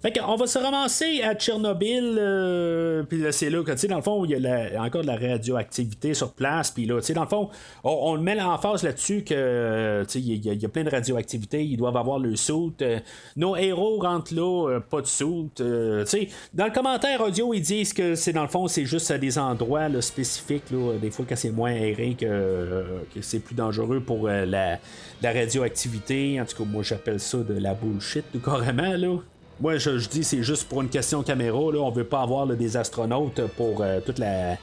[0.00, 3.88] Fait qu'on va se ramasser à Tchernobyl, euh, puis là, c'est là que, tu sais,
[3.88, 7.06] dans le fond, il y a encore de la radioactivité sur place, puis là, tu
[7.06, 7.50] sais, dans le fond,
[7.82, 11.76] on, le met l'emphase là-dessus que, tu sais, il y, a plein de radioactivité, ils
[11.76, 12.80] doivent avoir le soute.
[12.82, 13.00] Euh,
[13.36, 15.56] nos héros rentrent là, euh, pas de soute.
[15.56, 19.10] tu sais, dans le commentaire audio, ils disent que c'est, dans le fond, c'est juste
[19.10, 22.84] à des endroits spécifiques, là, des fois, quand c'est moins aéré, que,
[23.20, 24.78] c'est plus dangereux pour la,
[25.22, 26.40] la radioactivité.
[26.40, 29.16] En tout cas, moi, j'appelle ça de la bullshit, carrément, là.
[29.60, 31.72] Moi, je, dis c'est juste pour une question caméra.
[31.72, 34.56] Là, on veut pas avoir des astronautes pour euh, toute la,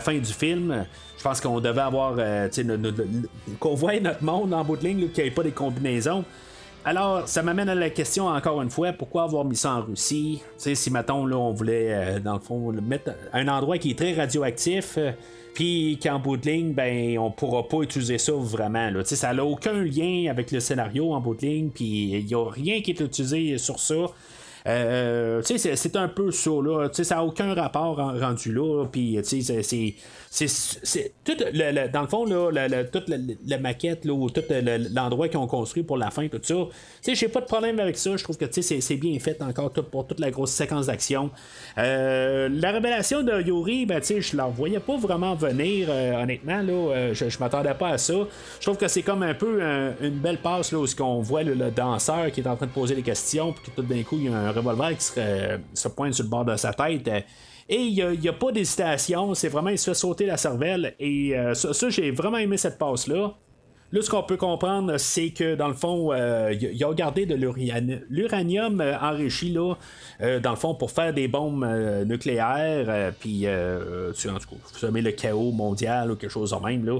[0.00, 0.84] fin du film.
[1.16, 2.16] Je pense qu'on devait avoir.
[2.18, 2.48] Euh,
[3.58, 6.24] qu'on voit notre monde en bout de ligne, qu'il n'y ait pas des combinaisons.
[6.84, 10.42] alors, ça m'amène à la question encore une fois, pourquoi avoir mis ça en Russie?
[10.58, 14.12] Si mettons, là, on voulait, euh, dans le fond, mettre un endroit qui est très
[14.12, 14.98] radioactif,
[15.54, 18.90] puis qu'en bout de ligne, ben, on pourra pas utiliser ça vraiment.
[19.04, 22.44] Ça n'a aucun lien avec le scénario en bout de ligne, puis il n'y a
[22.44, 23.94] rien qui est utilisé sur ça.
[24.66, 26.88] Euh, c'est- un peu ça, là.
[26.92, 28.86] Ça n'a aucun rapport en- rendu là.
[28.90, 29.62] Puis, tu sais,
[30.48, 32.50] c'est- tout le- le- dans le fond, là,
[32.90, 36.40] toute la, maquette, là, ou tout le- l'endroit qu'ils ont construit pour la fin, tout
[36.42, 36.54] ça.
[37.06, 38.16] J'ai pas de problème avec ça.
[38.16, 41.30] Je trouve que, c'est- bien fait encore pour toute la grosse séquence d'action.
[41.76, 46.72] Euh, la révélation de Yuri, ben, je la voyais pas vraiment venir, euh, honnêtement, là.
[46.72, 48.14] Euh, je, je m'attendais pas à ça.
[48.60, 51.42] Je trouve que c'est comme un peu un- une belle passe, là, où qu'on voit
[51.42, 54.02] le, le danseur qui est en train de poser des questions, puis que tout d'un
[54.02, 56.56] coup, il y a un revolver qui se, euh, se pointe sur le bord de
[56.56, 57.08] sa tête.
[57.68, 60.94] et il n'y a, pas d'hésitation, c'est vraiment, il se fait sauter la cervelle.
[60.98, 63.34] Et euh, ça, ça, j'ai vraiment aimé cette passe-là.
[63.94, 67.26] Là, ce qu'on peut comprendre, c'est que dans le fond, euh, il il a gardé
[67.26, 69.74] de l'urani- l'uranium euh, enrichi, là,
[70.20, 74.48] euh, dans le fond, pour faire des bombes euh, nucléaires, euh, puis, euh, en tout
[74.48, 76.98] cas, vous le chaos mondial ou quelque chose de même, là.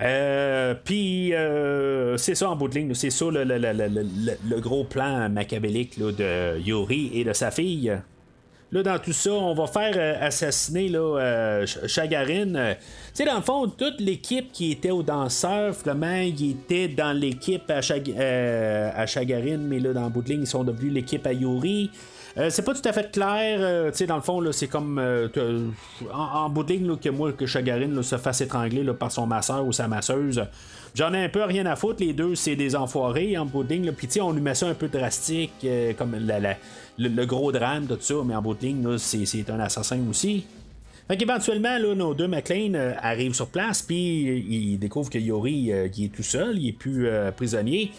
[0.00, 5.96] Euh, puis, euh, c'est ça en bout de ligne, c'est ça le gros plan machiavélique
[5.96, 7.92] là, de Yuri et de sa fille.
[8.70, 12.54] Là, dans tout ça, on va faire euh, assassiner là, euh, Ch- Chagarin.
[12.54, 12.80] Euh, tu
[13.14, 17.70] sais, dans le fond, toute l'équipe qui était au danseur, finalement, ils étaient dans l'équipe
[17.70, 20.92] à, Chag- euh, à Chagarin, mais là, dans le bout de ligne, ils sont devenus
[20.92, 21.90] l'équipe à Yuri.
[22.38, 24.98] Euh, c'est pas tout à fait clair, euh, tu sais, dans le fond, c'est comme
[25.00, 25.28] euh,
[26.12, 29.26] en, en bout de ligne que moi, que Chagarin là, se fasse étrangler par son
[29.26, 30.44] masseur ou sa masseuse.
[30.94, 33.70] J'en ai un peu rien à foutre, les deux, c'est des enfoirés en bout de
[33.70, 33.92] ligne.
[33.92, 35.66] Puis, on lui met ça un peu drastique,
[35.96, 39.98] comme le, le gros drame, tout ça, mais en bout de ligne, c'est un assassin
[40.08, 40.46] aussi.
[41.08, 45.16] Fait qu'éventuellement, là, nos deux McLean euh, arrivent sur place, puis euh, ils découvrent que
[45.16, 47.92] Yori euh, il est tout seul, il est plus prisonnier.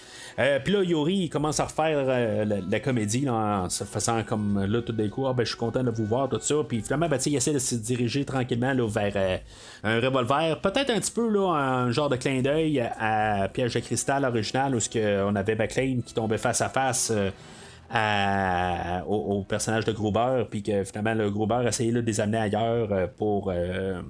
[0.64, 4.94] Puis là, Yori il commence à refaire la, comédie en se faisant comme là tout
[4.94, 6.56] d'un coup, ah, ben, je suis content de vous voir, tout ça.
[6.66, 9.40] Puis finalement, ben, il essaie de se diriger tranquillement vers
[9.84, 14.24] un revolver, peut-être un petit peu un genre de clin d'œil à Piège de cristal
[14.24, 14.80] original où
[15.28, 17.12] on avait McLean qui tombait face à face.
[19.08, 23.08] Au, personnage de Gruber, puis que finalement le Gruber essayait de les amener ailleurs euh,
[23.08, 24.02] pour, euh,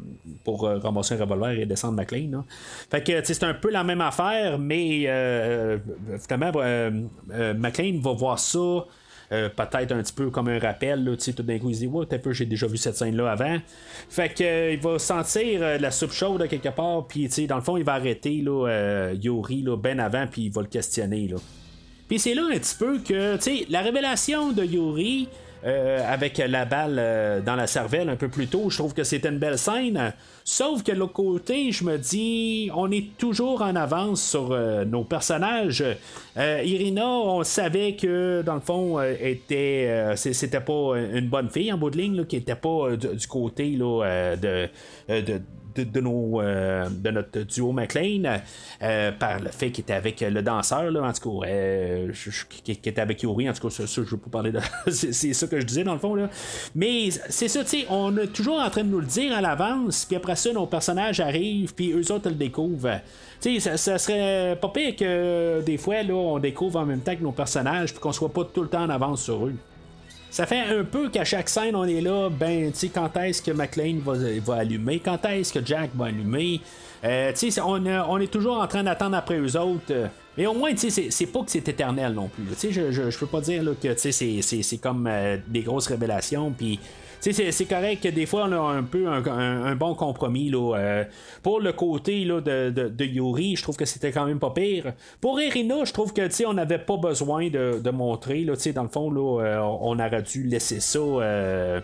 [0.43, 2.43] pour euh, ramasser un revolver et descendre McLean.
[2.91, 5.01] Fait que c'est un peu la même affaire, mais
[6.19, 6.51] finalement
[7.55, 8.85] McLean va voir ça.
[9.29, 12.33] peut-être un petit peu comme un rappel, tout d'un coup il se dit Ouais, peu,
[12.33, 13.57] j'ai déjà vu cette scène-là avant.
[14.09, 17.83] Fait que il va sentir la soupe chaude quelque part, puis dans le fond, il
[17.83, 21.27] va arrêter là, Yuri là, ben avant, puis il va le questionner.
[21.27, 21.37] Là.
[22.09, 25.29] Puis c'est là un petit peu que, tu sais, la révélation de Yuri
[25.65, 29.03] euh, avec la balle euh, dans la cervelle un peu plus tôt, je trouve que
[29.03, 30.13] c'était une belle scène.
[30.45, 34.85] Sauf que de l'autre côté, je me dis, on est toujours en avance sur euh,
[34.85, 35.83] nos personnages.
[36.37, 41.89] Irina, on savait que dans le fond, était, c'était pas une bonne fille en bout
[41.89, 44.69] de ligne, qui était pas du, côté là, de
[45.81, 48.39] euh, de notre duo McLean
[48.81, 51.47] euh, par le fait qu'il était avec le danseur, là, en tout cas,
[52.63, 54.59] qui, était avec Yuri, en tout cas, ça, je veux pas parler de.
[54.91, 56.29] c'est, c'est ça que je disais dans le fond, là.
[56.75, 59.41] Mais c'est ça, tu sais, on est toujours en train de nous le dire à
[59.41, 62.99] l'avance, puis après ça, nos personnages arrivent, puis eux autres le découvrent.
[63.41, 67.01] Tu sais, ça, ça serait pas pire que des fois, là, on découvre en même
[67.01, 69.55] temps que nos personnages, puis qu'on soit pas tout le temps en avance sur eux.
[70.31, 73.41] Ça fait un peu qu'à chaque scène, on est là, ben, tu sais, quand est-ce
[73.41, 76.61] que McLean va, allumer, quand est-ce que Jack va allumer?
[77.03, 79.91] Euh, tu sais, on, est toujours en train d'attendre après eux autres.
[79.91, 80.07] euh,
[80.37, 82.43] mais au moins, tu sais, c'est- pas que c'est éternel non plus.
[82.43, 86.51] Tu sais, je, je, peux pas dire là, que, c'est comme euh, des grosses révélations,
[86.51, 86.79] puis...
[87.19, 91.03] C'est- correct que des fois on a un peu un, bon compromis euh,
[91.43, 94.93] pour le côté de, de, Yuri, je trouve que c'était quand même pas pire.
[95.21, 98.43] Pour Irina, je trouve que on n'avait pas besoin de, de montrer.
[98.43, 100.99] Là, dans le fond, là, euh, on aurait dû laisser ça.
[100.99, 101.79] euh,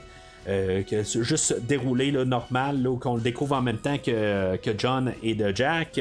[1.21, 5.53] juste dérouler là, normal, qu'on le découvre en même temps que, que John et de
[5.55, 5.99] Jack.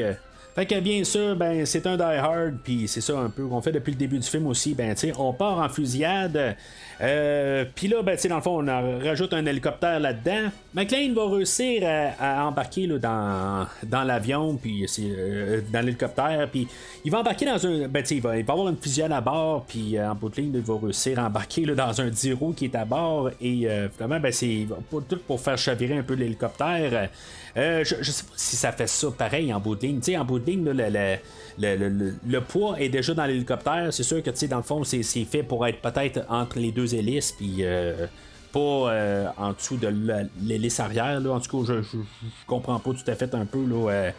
[0.55, 3.61] Fait que bien sûr, ben c'est un Die Hard, puis c'est ça un peu qu'on
[3.61, 4.73] fait depuis le début du film aussi.
[4.73, 6.55] Ben on part en fusillade.
[7.01, 10.49] Euh, puis là, ben dans le fond, on rajoute un hélicoptère là-dedans.
[10.73, 11.83] McLean va réussir
[12.17, 16.69] à, embarquer là, dans, dans l'avion, puis euh, dans l'hélicoptère, puis
[17.03, 17.89] il va embarquer dans un.
[17.89, 20.15] Ben tu sais, il va, il va avoir une fusillade à bord, puis euh, en
[20.15, 22.75] bout de ligne, il va réussir à embarquer là, dans un 10 roues qui est
[22.75, 27.09] à bord, et euh, finalement, ben c'est tout pour faire chavirer un peu l'hélicoptère.
[27.57, 30.01] Euh, je, sais pas si ça fait ça pareil en bout de ligne.
[30.17, 31.17] En bout de ligne, là, le,
[31.57, 33.93] le, le, le- poids est déjà dans l'hélicoptère.
[33.93, 37.31] C'est sûr que, dans le fond, c'est fait pour être peut-être entre les deux hélices,
[37.31, 38.07] puis euh,
[38.51, 39.93] pas euh, en dessous de
[40.41, 41.19] l'hélice arrière.
[41.19, 41.31] Là.
[41.31, 43.65] En tout cas, je, je, je comprends pas tout à fait un peu.
[43.65, 44.11] Là, euh,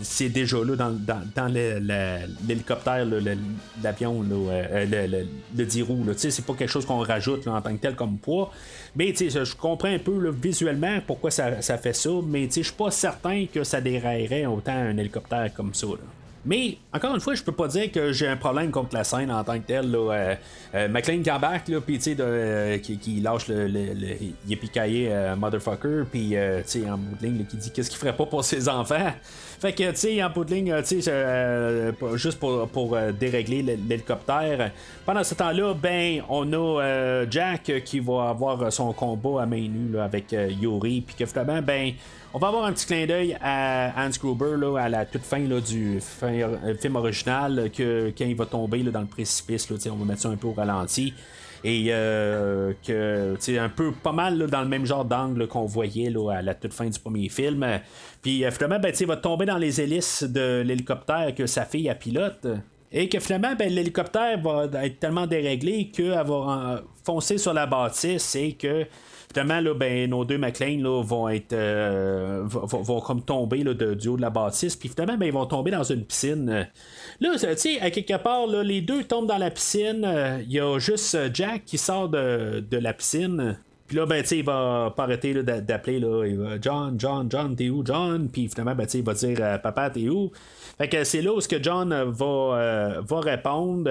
[0.00, 1.46] c'est déjà là dans,
[2.46, 3.06] l'hélicoptère,
[3.82, 5.26] l'avion, euh, le, le,
[5.56, 6.04] le 10 roues.
[6.06, 6.14] là.
[6.14, 8.52] Tu sais, C'est pas quelque chose qu'on rajoute en tant que tel comme poids.
[8.96, 12.10] Mais je comprends un peu visuellement pourquoi ça, fait ça.
[12.26, 15.86] Mais je suis pas certain que ça déraillerait autant un hélicoptère comme ça.
[16.44, 19.30] Mais encore une fois, je peux pas dire que j'ai un problème contre la scène
[19.30, 19.94] en tant que telle.
[19.94, 20.34] Euh,
[20.74, 21.30] euh, McLean qui
[22.20, 27.56] euh, qui, lâche le, le, le yippee motherfucker, puis euh, en bout de ligne, qui
[27.56, 29.12] dit qu'est-ce qu'il ferait pas pour ses enfants.
[29.60, 32.94] Fait que, tu sais, en bout de ligne, euh, tu sais, euh, juste pour, pour
[32.94, 34.70] euh, dérégler l'hélicoptère.
[35.04, 39.66] Pendant ce temps-là, ben, on a euh, Jack qui va avoir son combat à main
[39.68, 41.92] nue là, avec euh, Yuri, puis que finalement, ben,
[42.32, 45.40] on va avoir un petit clin d'œil à Hans Gruber là, à la toute fin
[45.40, 45.98] là, du
[46.80, 50.28] film original, que quand il va tomber là, dans le précipice, on va mettre ça
[50.28, 51.14] un peu au ralenti.
[51.64, 56.10] Et euh, que c'est un peu pas mal dans le même genre d'angle qu'on voyait
[56.10, 57.66] là, à la toute fin du premier film.
[58.22, 61.88] Puis euh, finalement, ben, il va tomber dans les hélices de l'hélicoptère que sa fille
[61.88, 62.46] a pilote.
[62.90, 68.34] Et que finalement, ben, l'hélicoptère va être tellement déréglé qu'elle va foncer sur la bâtisse
[68.34, 68.86] et que
[69.30, 73.74] Finalement, là, ben, nos deux McLean là, vont être euh, vont, vont- comme tomber là,
[73.74, 74.74] du haut de la bâtisse.
[74.74, 76.66] Puis finalement, ben, ils vont tomber dans une piscine.
[77.20, 80.06] Là, tu sais, à quelque part, là, les deux tombent dans la piscine.
[80.42, 83.58] Il y a juste euh, Jack qui sort de, de la piscine.
[83.86, 86.00] Puis là, ben, tu sais, il va pas arrêter d'appeler,
[86.60, 88.28] John, John, John, t'es où, John?
[88.30, 90.30] Puis finalement, ben, tu sais, il va dire, euh, papa, t'es où?
[90.76, 93.90] Fait que c'est là où ce que John va, va répondre.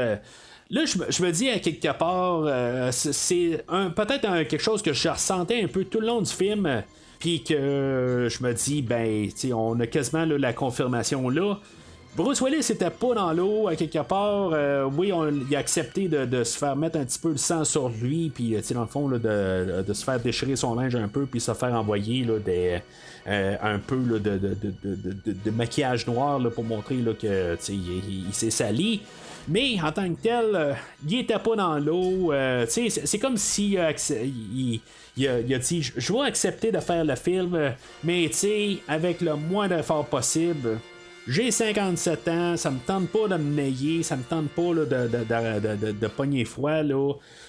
[0.70, 5.08] Là, je, me- dis à quelque part, euh, c'est- un- peut-être quelque chose que je
[5.10, 6.66] ressentais un peu tout le long du film.
[6.66, 6.82] euh,
[7.20, 11.56] Puis que je me dis, ben, on a quasiment la confirmation là.
[12.16, 14.52] Bruce Willis était pas dans l'eau à quelque part.
[14.54, 17.38] Euh, oui, on, il a accepté de, de se faire mettre un petit peu le
[17.38, 19.18] sang sur lui, puis euh, dans le fond, de,
[19.82, 22.26] de se faire déchirer son linge un peu, puis se faire envoyer
[23.26, 24.96] un peu de, de, de, de-
[25.26, 29.02] de- de maquillage noir pour montrer là, que tu sais, il, il- il s'est sali.
[29.48, 30.74] Mais en tant que tel, euh,
[31.08, 32.34] il était pas dans l'eau.
[32.34, 34.82] euh, c'est comme si il,
[35.16, 37.74] il a, dit Je vais accepter de faire le film,
[38.04, 38.30] mais
[38.88, 40.80] avec le moins d'efforts possible.
[41.28, 44.86] J'ai 57 ans, ça me tente pas de me nailler, ça me tente pas de,
[44.86, 46.84] de, de, de, pogner froid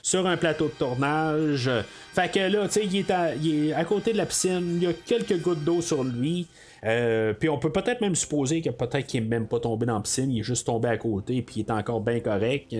[0.03, 1.71] sur un plateau de tournage.
[2.13, 4.93] Fait que là, tu sais, il est à côté de la piscine, il y a
[4.93, 6.49] quelques gouttes d'eau sur lui.
[6.85, 9.95] Euh, puis on peut peut-être même supposer que peut-être qu'il est même pas tombé dans
[9.95, 12.75] la piscine, il est juste tombé à côté, puis il est encore bien correct.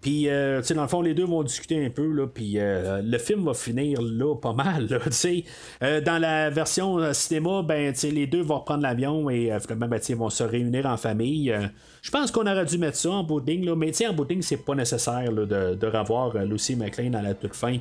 [0.00, 2.58] Puis, euh, tu sais, dans le fond, les deux vont discuter un peu, là, puis
[2.58, 5.44] euh, le film va finir là pas mal, tu sais.
[5.80, 10.00] Dans la version cinéma, ben, tu sais, les deux vont reprendre l'avion et finalement, ben,
[10.06, 11.54] ils vont se réunir en famille.
[12.02, 14.62] Je pense qu'on aurait dû mettre ça en ligne, là, mais tu en ligne, c'est
[14.62, 17.78] pas nécessaire là, de, revoir Lucy McLean à la toute fin.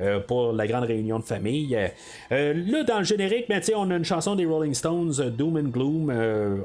[0.00, 1.76] Euh, pour la grande réunion de famille.
[2.30, 5.56] Euh, là, dans le générique, ben, on a une chanson des Rolling Stones, euh, Doom
[5.56, 6.10] and Gloom.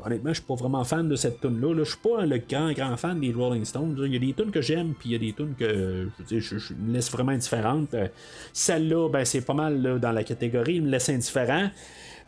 [0.06, 2.72] Honnêtement, je suis pas vraiment fan de cette tune là Je suis pas le grand,
[2.74, 3.96] grand fan des Rolling Stones.
[3.98, 4.06] là.
[4.06, 6.74] Il y a des tunes que j'aime, puis il y a des tunes que je,
[6.74, 7.96] me laisse vraiment indifférente.
[8.54, 11.70] Celle-là, ben, c'est pas mal là, dans la catégorie, il me laisse indifférent.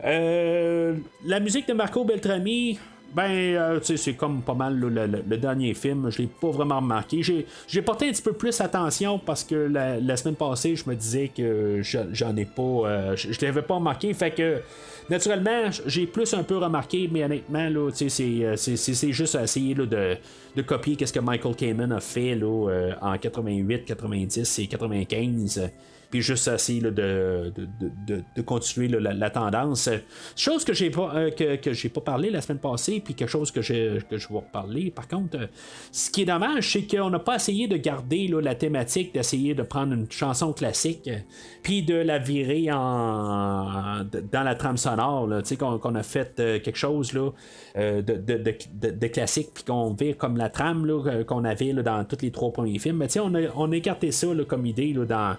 [0.02, 2.78] La musique de Marco Beltrami,
[3.14, 6.10] ben, euh, tu sais, c'est comme pas mal le, dernier film.
[6.10, 7.22] Je l'ai pas vraiment remarqué.
[7.22, 11.30] J'ai, porté un petit peu plus attention parce que la, semaine passée, je me disais
[11.34, 12.62] que je- j'en ai pas.
[12.62, 14.12] euh, je, je l'avais pas remarqué.
[14.14, 14.60] Fait que,
[15.08, 19.44] naturellement, j'ai plus un peu remarqué, mais honnêtement, tu sais, c'est, euh, c'est, juste à
[19.44, 20.16] essayer là, de,
[20.56, 25.70] de copier qu'est-ce que Michael Kamen a fait là, en 88, 90 et 95
[26.10, 27.52] puis juste essayer de, de,
[28.06, 29.88] de- de- continuer la, tendance.
[30.36, 33.28] Chose que j'ai pas euh, que, que j'ai pas parlé la semaine passée, puis quelque
[33.28, 34.90] chose que, j'ai- que je vais reparler.
[34.90, 35.46] Par contre, euh,
[35.92, 39.62] ce qui est dommage, c'est qu'on n'a pas essayé de garder la thématique, d'essayer de
[39.62, 41.10] prendre une chanson classique,
[41.62, 45.28] puis de la virer en dans la trame sonore.
[45.40, 47.12] Tu sais, qu'on a fait euh, quelque chose
[47.74, 50.86] de, classique, puis qu'on vire comme la trame
[51.26, 52.98] qu'on avait dans tous les trois premiers films.
[52.98, 55.36] Mais tu sais, on a, on a écarté ça comme idée dans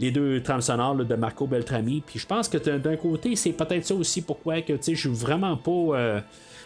[0.00, 2.02] les deux trames sonores de Marco Beltrami.
[2.06, 5.56] Puis je pense que d'un côté, c'est peut-être ça aussi pourquoi que je suis vraiment
[5.56, 6.20] pas euh,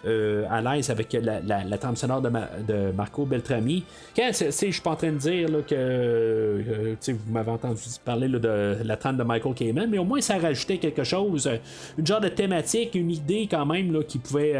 [0.06, 3.84] euh, à l'aise avec la, trame sonore de, Ma- de Marco Beltrami.
[4.16, 8.28] Quand je suis pas en train de dire là, que euh, vous m'avez entendu parler
[8.28, 11.50] de la trame de Michael Kamen, mais au moins ça rajoutait quelque chose,
[11.98, 14.54] une genre de thématique, une idée quand même qui pouvait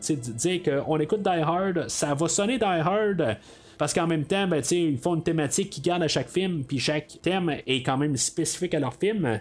[0.00, 3.36] dire qu'on écoute Die Hard, ça va sonner Die Hard.
[3.80, 6.78] Parce qu'en même temps, ben, ils font une thématique qui garde à chaque film, puis
[6.78, 9.40] chaque thème est quand même spécifique à leur film.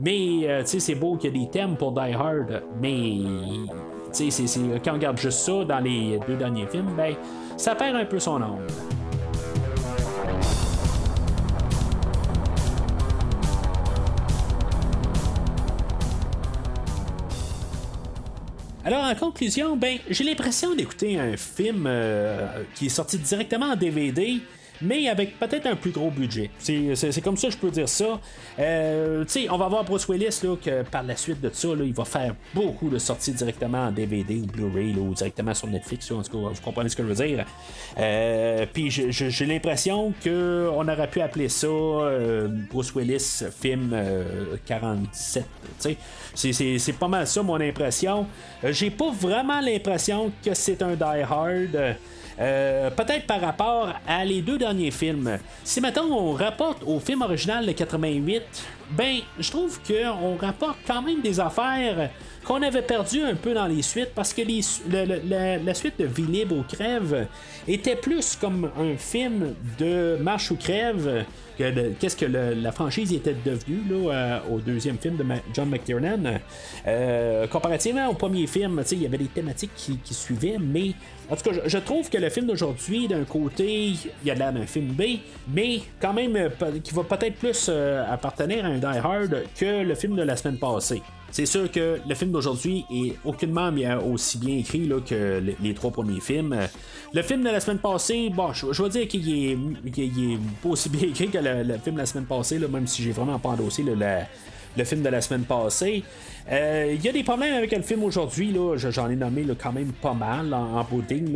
[0.00, 3.12] Mais, euh, c'est beau qu'il y ait des thèmes pour Die Hard, mais,
[4.10, 4.28] c'est-
[4.84, 7.14] quand on regarde juste ça dans les deux derniers films, ben,
[7.56, 8.58] ça perd un peu son nom.
[18.86, 23.74] Alors, en conclusion, ben, j'ai l'impression d'écouter un film euh, qui est sorti directement en
[23.74, 24.38] DVD
[24.82, 26.50] mais avec peut-être un plus gros budget.
[26.58, 28.20] C'est comme ça, je peux dire ça.
[28.58, 31.94] Euh, on va voir Bruce Willis là, que par la suite de ça, là, il
[31.94, 36.10] va faire beaucoup de sorties directement en DVD ou Blu-ray ou directement sur Netflix.
[36.10, 37.44] en tout cas, vous comprenez ce que je veux dire.
[37.98, 43.94] Euh, Puis j'ai l'impression qu'on aurait pu appeler ça euh, Bruce Willis film
[44.64, 45.44] 47.
[45.86, 45.94] Euh,
[46.34, 48.26] c'est pas mal ça mon impression.
[48.64, 51.96] Euh, j'ai pas vraiment l'impression que c'est un Die Hard.
[52.38, 55.38] Euh, peut-être par rapport à les deux derniers films.
[55.64, 58.42] Si maintenant on rapporte au film original de 88,
[58.90, 62.10] ben je trouve qu'on rapporte quand même des affaires
[62.46, 66.56] qu'on avait perdu un peu dans les suites parce que la, suite de Vie libre
[66.56, 67.26] ou crève
[67.66, 71.24] était plus comme un film de marche ou crève
[71.56, 75.24] qu'est-ce que la franchise était devenue là, euh, au deuxième film de
[75.54, 76.38] John McTiernan.
[76.86, 80.92] Euh, comparativement au premier film, il y avait des thématiques qui, suivaient, mais
[81.30, 84.52] en tout cas, je, trouve que le film d'aujourd'hui, d'un côté, il y a l'air
[84.52, 85.02] d'un film B,
[85.48, 86.48] mais quand même euh,
[86.82, 90.58] qui va peut-être plus appartenir à un Die Hard que le film de la semaine
[90.58, 91.02] passée.
[91.30, 93.70] C'est sûr que le film d'aujourd'hui est aucunement
[94.10, 96.56] aussi bien écrit là, que les, trois premiers films.
[97.12, 99.56] Le film de la semaine passée, bon, je, je vais dire qu'il est,
[100.62, 103.12] pas aussi bien écrit que le, film de la semaine passée, là, même si j'ai
[103.12, 103.82] vraiment pas endossé
[104.76, 106.02] le film de la semaine passée.
[106.48, 109.72] Il euh, y a des problèmes avec le film aujourd'hui, là, j'en ai nommé quand
[109.72, 111.26] même pas mal en, en Il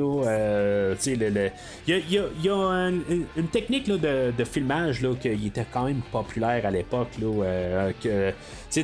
[1.88, 7.08] y a, une, technique de, filmage qui était quand même populaire à l'époque.
[7.20, 8.32] Euh,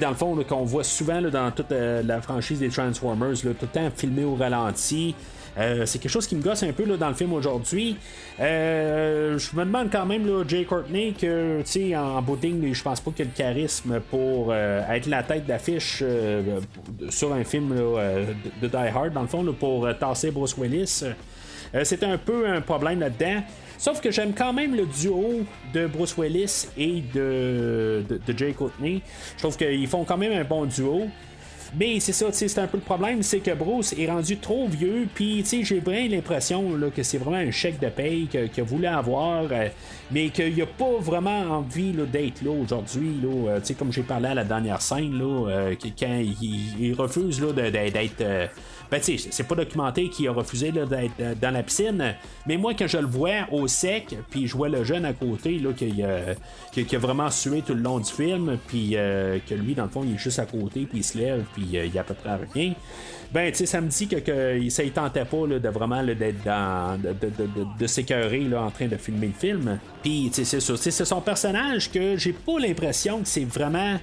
[0.01, 3.55] dans le fond, qu'on voit souvent dans toute euh, la franchise des Transformers, tout le
[3.55, 5.15] temps filmé au ralenti.
[5.59, 7.97] Euh, c'est quelque chose qui me gosse un peu là, dans le film aujourd'hui.
[8.41, 11.63] Euh, je me demande quand même, là, Jay Courtney, que
[11.97, 16.03] en, bout je pense pas qu'il a le charisme pour euh, être la tête d'affiche
[17.11, 21.05] sur un film de, Die Hard, dans le fond, pour tasser Bruce Willis.
[21.83, 23.43] c'est un peu un problème là-dedans.
[23.79, 25.43] Sauf que j'aime quand même le duo
[25.75, 29.03] de Bruce Willis et de, de, de Jay Courtney.
[29.37, 31.09] Je trouve qu'ils font quand même un bon duo.
[31.79, 35.07] Mais c'est ça, c'est un peu le problème, c'est que Bruce est rendu trop vieux,
[35.15, 36.65] puis j'ai bien l'impression
[36.95, 39.69] que c'est vraiment un chèque de paye qu'il voulait avoir, euh,
[40.11, 44.45] mais qu'il n'a pas vraiment envie d'être là aujourd'hui, euh, comme j'ai parlé à la
[44.45, 48.51] dernière scène, là, euh, quand il, refuse d'être
[48.91, 52.15] ben, tu sais, c'est pas documenté qu'il a refusé d'être euh, dans la piscine,
[52.47, 55.59] mais moi, quand je le vois au sec, puis je vois le jeune à côté,
[55.59, 59.85] là, qui, a, vraiment sué tout le long du film, puis euh, que lui, dans
[59.85, 61.99] le fond, il est juste à côté, puis il se lève, puis euh, il y
[61.99, 62.75] a à peu près rien.
[63.33, 67.01] Ben, tu sais, ça me dit que, ça ne tentait pas de vraiment d'être dans.
[67.01, 67.15] de,
[67.77, 69.79] de, s'écœurer en train de filmer le film.
[70.03, 73.99] Puis, tu sais, c'est son personnage que j'ai pas l'impression que c'est vraiment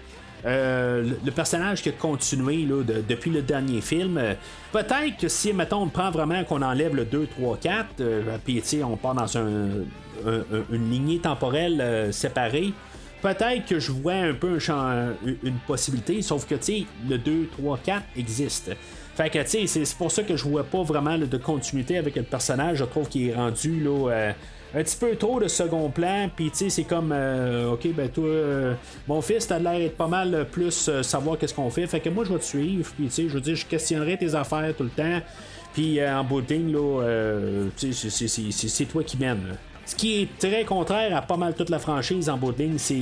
[0.46, 4.18] euh, le, personnage qui a continué là, depuis le dernier film.
[4.18, 4.34] Euh,
[4.72, 7.86] peut-être que si, mettons, on prend vraiment qu'on enlève le 2, 3, 4,
[8.44, 9.68] puis on part dans un,
[10.72, 12.74] une lignée temporelle euh, séparée,
[13.22, 14.58] peut-être que je vois un peu
[15.44, 16.56] une possibilité, sauf que
[17.10, 18.72] le 2, 3, 4 existe.
[19.16, 22.16] Fait que, tu sais, c'est pour ça que je vois pas vraiment de continuité avec
[22.16, 22.80] le personnage.
[22.80, 24.34] Je trouve qu'il est rendu là,
[24.76, 26.30] un petit peu trop de second plan.
[26.36, 28.74] Puis, tu sais, c'est comme, euh, ok, ben toi, euh,
[29.08, 31.86] mon fils, t'as l'air d'être pas mal plus euh, savoir qu'est-ce qu'on fait.
[31.88, 32.90] Fait que moi, je vais te suivre.
[32.96, 35.22] Puis, tu sais, je veux dire, je questionnerai tes affaires tout le temps.
[35.74, 39.58] Puis, en bout de là, tu sais, c'est toi qui mène.
[39.86, 42.94] Ce qui est très contraire à pas mal toute la franchise en bout c'est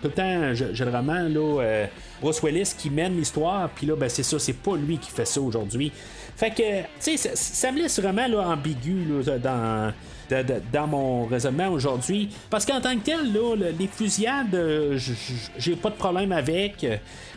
[0.00, 1.86] tout le temps, généralement, là,
[2.22, 5.26] Bruce Willis qui mène l'histoire, puis là, ben, c'est ça, c'est pas lui qui fait
[5.26, 5.92] ça aujourd'hui.
[6.34, 9.92] Fait que, tu sais, ça, me laisse vraiment là, ambigu là, dans
[10.72, 12.28] dans mon raisonnement aujourd'hui.
[12.50, 14.98] Parce qu'en tant que tel, là, les fusillades, euh,
[15.58, 16.86] j'ai pas de problème avec.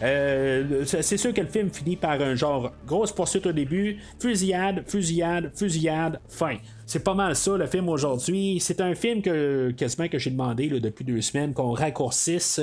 [0.01, 4.83] Euh, c'est sûr que le film finit par un genre grosse poursuite au début, fusillade,
[4.87, 6.57] fusillade, fusillade, fin.
[6.85, 8.59] C'est pas mal ça, le film aujourd'hui.
[8.61, 12.61] C'est un film que quasiment que j'ai demandé depuis deux semaines qu'on raccourcisse.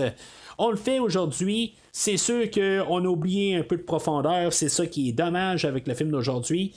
[0.59, 1.75] On le fait aujourd'hui.
[1.93, 4.53] C'est sûr qu'on a oublié un peu de profondeur.
[4.53, 6.73] C'est ça qui est dommage avec le film d'aujourd'hui.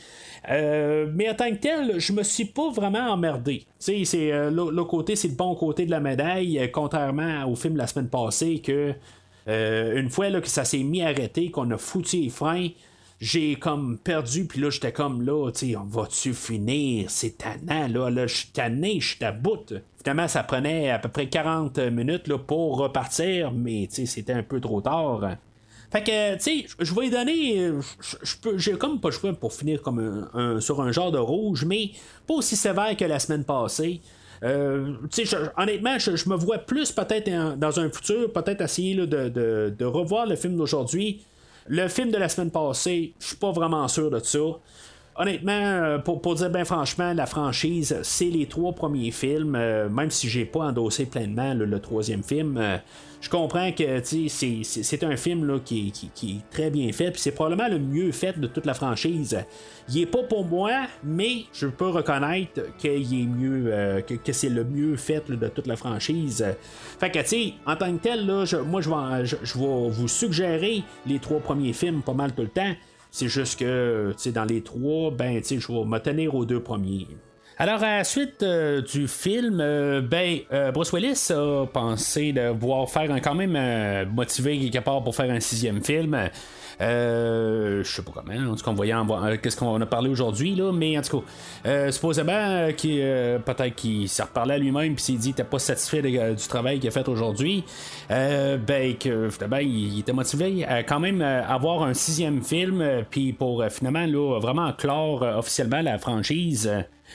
[0.50, 3.66] Euh, mais en tant que tel, je me suis pas vraiment emmerdé.
[3.80, 7.76] C'est euh, le, côté, c'est le bon côté de la médaille, euh, contrairement au film
[7.76, 8.94] la semaine passée que
[9.50, 12.68] une fois là, que ça s'est mis à arrêter, qu'on a foutu les freins,
[13.22, 17.10] j'ai comme perdu, puis là, j'étais comme là, tu on va-tu finir?
[17.10, 19.74] C'est tannant, là, là, je suis tanné, je suis à bout.
[20.00, 24.60] Finalement, ça prenait à peu près 40 minutes là, pour repartir, mais c'était un peu
[24.60, 25.38] trop tard.
[25.90, 27.72] Fait que, tu sais, je vais donner.
[28.58, 31.92] J'ai comme pas le choix pour finir comme un, sur un genre de rouge, mais
[32.28, 34.02] pas aussi sévère que la semaine passée.
[34.44, 34.94] Euh,
[35.58, 39.30] honnêtement, je, me vois plus peut-être dans un futur, peut-être essayer de,
[39.70, 41.24] de, revoir le film d'aujourd'hui
[41.68, 44.40] Le film de la semaine passée, je suis pas vraiment sûr de ça.
[45.20, 49.90] Honnêtement, euh, pour, pour dire bien franchement, la franchise, c'est les trois premiers films, euh,
[49.90, 52.58] même si j'ai pas endossé pleinement le, troisième film.
[52.58, 52.78] euh,
[53.20, 55.92] je comprends que c'est- un film là, qui,
[56.24, 59.36] est très bien fait, puis c'est probablement le mieux fait de toute la franchise.
[59.90, 65.48] Il est pas pour moi, mais je peux reconnaître que, c'est le mieux fait de
[65.48, 66.46] toute la franchise.
[67.00, 71.18] Fait que en tant que tel, là, moi je vais, je vais vous suggérer les
[71.18, 72.74] trois premiers films pas mal tout le temps.
[73.12, 77.08] C'est juste que, sais, dans les trois, ben, je vais me tenir aux deux premiers.
[77.60, 82.50] Alors, à la suite euh, du film, euh, ben, euh, Bruce Willis a pensé de
[82.50, 86.16] vouloir faire un, quand même euh, motivé quelque part pour faire un sixième film.
[86.80, 90.10] Euh, je sais pas comment, en tout cas, on voyait euh, qu'est-ce qu'on a parlé
[90.10, 91.26] aujourd'hui, là, mais en tout cas,
[91.66, 95.60] euh, supposément qu'il, euh, peut-être qu'il s'est reparlé à lui-même puis s'est dit n'était pas
[95.60, 97.64] satisfait euh, du travail qu'il a fait aujourd'hui,
[98.10, 103.64] ben, que finalement, il, était motivé à quand même avoir un sixième film, puis pour
[103.70, 106.70] finalement, là, vraiment clore officiellement la franchise.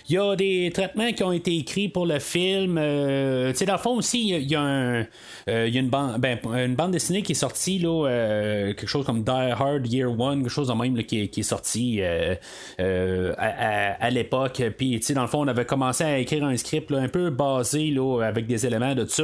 [0.08, 2.76] Il y a des traitements qui ont été écrits pour le film.
[2.78, 5.06] Euh, tu sais, dans le fond aussi, il y a, un,
[5.48, 8.66] euh, il y a une, bande, ben, une bande dessinée qui est sortie, là, euh,
[8.74, 11.98] quelque chose comme Die Hard Year One, quelque chose de même là, qui, est- sorti
[12.00, 12.34] euh,
[12.80, 14.62] euh, à, à- à l'époque.
[14.76, 17.08] Puis, tu sais, dans le fond, on avait commencé à écrire un script là, un
[17.08, 19.22] peu basé là, avec des éléments de tout ça.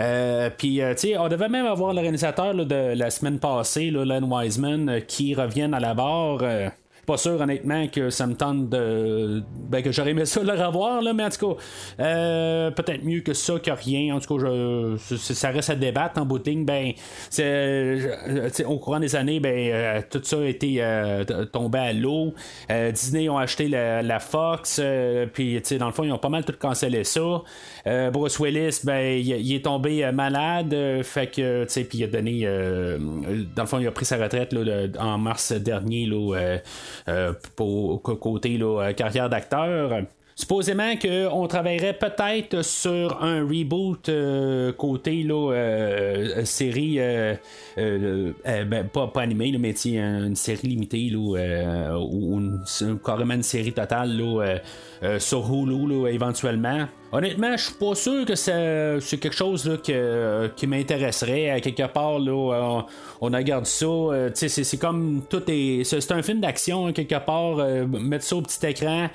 [0.00, 4.24] Euh, puis, tu sais, on devait même avoir là, de la semaine passée, là, Len
[4.24, 6.40] Wiseman, qui revienne à la barre.
[7.06, 9.42] Pas sûr honnêtement que ça me tente de.
[9.68, 11.62] Ben, que j'aurais aimé ça le revoir, là, mais en tout cas,
[12.00, 14.14] euh, peut-être mieux que ça que rien.
[14.14, 16.64] En tout cas, je, ça reste à débattre en ligne.
[16.64, 16.92] Ben,
[17.28, 21.92] c'est, euh, au courant des années, ben, euh, tout ça a été euh, tombé à
[21.92, 22.34] l'eau.
[22.70, 24.80] Euh, Disney ont acheté la, la Fox,
[25.32, 27.42] puis tu sais, dans le fond, ils ont pas mal tout cancellé ça.
[27.86, 31.98] Euh, Bruce Willis, ben, il, est tombé euh, malade, euh, fait que, tu sais, puis
[31.98, 32.42] il a donné,
[33.56, 36.58] dans le fond, il a pris sa retraite là, en mars dernier, là,
[37.56, 40.02] pour côté là, carrière d'acteur.
[40.34, 44.10] Supposément qu'on travaillerait peut-être sur un reboot
[44.78, 46.98] côté là, série,
[47.76, 53.72] ben, pas, pas animée, mais une série limitée là, euh, ou une, carrément une série
[53.72, 54.58] totale là,
[55.02, 56.86] euh, euh, sur Hulu éventuellement.
[57.14, 61.50] Honnêtement, je suis pas sûr que c'est, quelque chose là, que- qui m'intéresserait.
[61.50, 62.84] À quelque part, là,
[63.20, 63.84] on, regarde ça.
[63.84, 65.84] euh, c'est, comme tout est.
[65.84, 67.58] C'est, un film d'action, hein, quelque part.
[67.58, 69.08] euh, mettre ça au petit écran.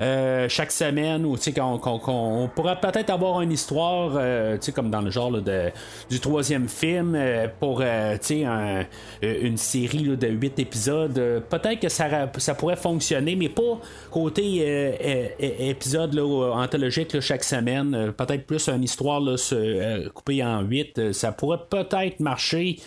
[0.00, 1.24] euh, chaque semaine
[1.54, 5.70] qu'on, on pourrait peut-être avoir une histoire euh, comme dans le genre de,
[6.10, 8.82] du troisième film euh, pour euh, euh,
[9.22, 13.78] une série de huit épisodes Euh, peut-être que ça, ça pourrait fonctionner mais pas
[14.10, 19.20] côté euh, euh, euh, épisode là, anthologique là, chaque semaine Euh, peut-être plus une histoire
[19.20, 22.78] là, euh, coupée en huit Euh, ça pourrait peut-être marcher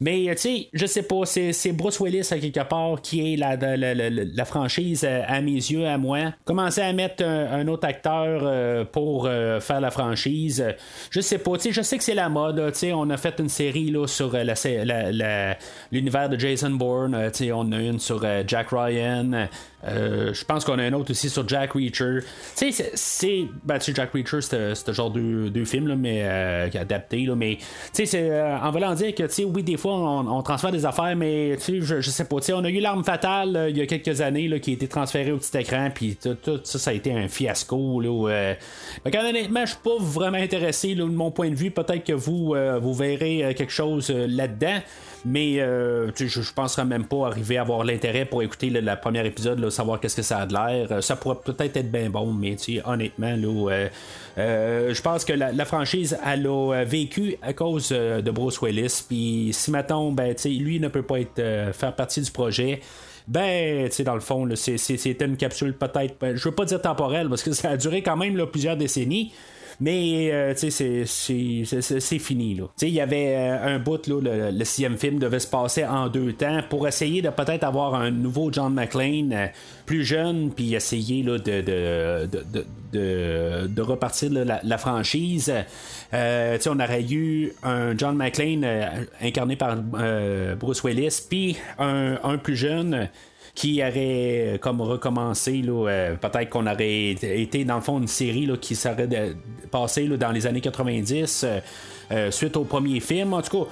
[0.00, 3.36] mais, euh, tu sais, je sais pas, c'est, Bruce Willis à quelque part qui est
[3.36, 6.34] la, la, la- franchise euh, à mes yeux, à moi.
[6.44, 10.72] Commencer à mettre un, autre acteur euh, pour euh, faire la franchise, euh,
[11.10, 13.16] je sais pas, tu sais, je sais que c'est la mode, tu sais, on a
[13.16, 15.54] fait une série là, sur euh,
[15.90, 19.48] l'univers de Jason Bourne, euh, tu sais, on a une sur euh, Jack Ryan.
[19.86, 22.20] Euh, je pense qu'on a une autre aussi sur Jack Reacher.
[22.20, 23.44] Tu sais, c'est, c'est.
[23.64, 27.56] Ben, tu Jack Reacher, c'était genre deux films, là, mais euh, adaptés, là, mais.
[27.56, 28.30] Tu sais, c'est.
[28.30, 31.14] euh, en voulant dire que, tu sais, oui, des fois, on, on transfère des affaires,
[31.16, 32.36] mais, tu sais, je, je sais pas.
[32.36, 34.70] Tu sais, on a eu L'arme fatale, euh, il y a quelques années, là, qui
[34.70, 38.08] a été transférée au petit écran, puis tout, ça, ça a été un fiasco, là.
[38.10, 38.54] où, euh,
[39.04, 41.70] fait que, honnêtement, je suis pas vraiment intéressé, là, de mon point de vue.
[41.70, 44.78] Peut-être que vous, euh, vous verrez euh, quelque chose euh, là-dedans.
[45.28, 48.96] Mais euh, je, je penserais même pas arriver à avoir l'intérêt pour écouter le, la
[48.96, 50.86] première épisode, savoir qu'est-ce que ça a de l'air.
[50.92, 53.88] Euh, Ça pourrait peut-être être bien bon, mais honnêtement, là,
[54.38, 59.02] euh, je pense que la, franchise, elle a vécu à cause de Bruce Willis.
[59.08, 62.80] Puis si mettons, ben, lui ne peut pas être faire partie du projet.
[63.26, 66.80] Ben, tu sais, dans le fond, c'était une capsule peut-être, ben, je veux pas dire
[66.80, 69.32] temporelle, parce que ça a duré quand même plusieurs décennies.
[69.80, 72.54] Mais euh, c'est- fini.
[72.54, 72.64] là.
[72.82, 76.32] Il y avait euh, un bout, là, le, sixième film devait se passer en deux
[76.32, 79.46] temps pour essayer de peut-être avoir un nouveau John McClane euh,
[79.84, 85.52] plus jeune, puis essayer là, de, de, de, de, de- repartir la, franchise.
[86.12, 88.66] On aurait eu un John McClane
[89.20, 89.76] incarné par
[90.58, 93.08] Bruce Willis, puis un, un plus jeune
[93.56, 98.06] qui aurait euh, comme recommencé, là, euh, peut-être qu'on aurait été dans le fond une
[98.06, 99.08] série là, qui serait
[99.72, 101.42] passée là, dans les années 90.
[101.44, 101.58] euh,
[102.12, 103.32] euh, suite au premier film.
[103.32, 103.70] En tout cas,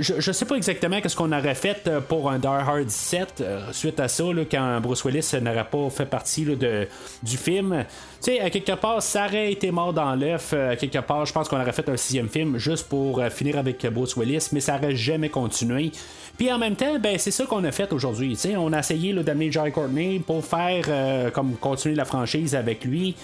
[0.00, 4.00] je, je sais pas exactement qu'est-ce qu'on aurait fait pour un Die Hard 7 suite
[4.00, 6.88] à ça, là, quand Bruce Willis n'aurait pas fait partie là, de,
[7.22, 7.84] du film.
[8.22, 10.52] Tu sais, à quelque part, ça aurait été mort dans l'œuf.
[10.52, 13.86] À quelque part, je pense qu'on aurait fait un sixième film juste pour finir avec
[13.86, 15.92] Bruce Willis, mais ça aurait jamais continué.
[16.36, 18.36] Puis en même temps, ben, c'est ça qu'on a fait aujourd'hui.
[18.56, 23.14] On a essayé d'amener Jai Courtney pour faire euh, comme continuer la franchise avec lui.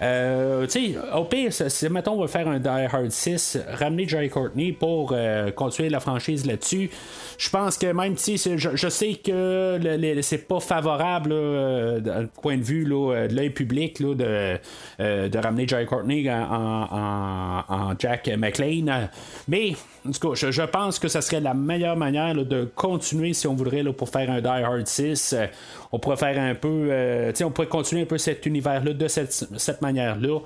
[0.00, 0.66] Euh,
[1.14, 5.12] au pire, si mettons on va faire un Die Hard 6, ramener Jai Courtney pour
[5.12, 6.90] euh, continuer la franchise là-dessus.
[7.36, 9.78] Je pense que même si je, je, sais que
[10.22, 11.30] c'est pas favorable
[12.00, 14.24] du point de vue de l'œil public là, de,
[14.98, 19.08] de ramener Jai Courtney en, Jack McLean.
[19.48, 19.72] Mais
[20.06, 23.54] en tout cas, je, pense que ça serait la meilleure manière de continuer si on
[23.54, 25.32] voudrait pour faire un Die Hard 6.
[25.32, 25.46] Euh,
[25.90, 26.88] on pourrait faire un peu.
[26.90, 30.40] Euh, on pourrait continuer un peu cet univers-là de cette manière-là.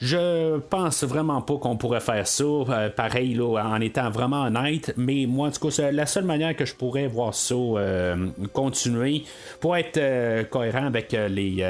[0.00, 4.94] Je pense vraiment pas qu'on pourrait faire ça, euh, pareil, là, en étant vraiment honnête,
[4.96, 9.24] mais moi, tout cas, c'est la seule manière que je pourrais voir ça euh, continuer
[9.60, 11.64] pour être euh, cohérent avec les,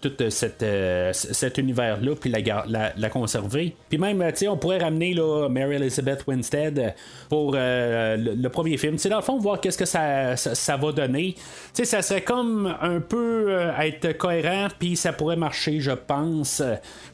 [0.00, 3.76] tout cet univers-là, puis la, la, conserver.
[3.90, 5.14] Puis même, tu sais, on pourrait ramener
[5.50, 6.94] Mary Elizabeth Winstead
[7.28, 8.96] pour le, premier film.
[8.96, 11.34] Tu dans le fond, voir qu'est-ce que ça, ça, va donner.
[11.34, 11.40] Tu
[11.74, 16.62] sais, ça serait comme un peu être cohérent, puis ça pourrait marcher, je pense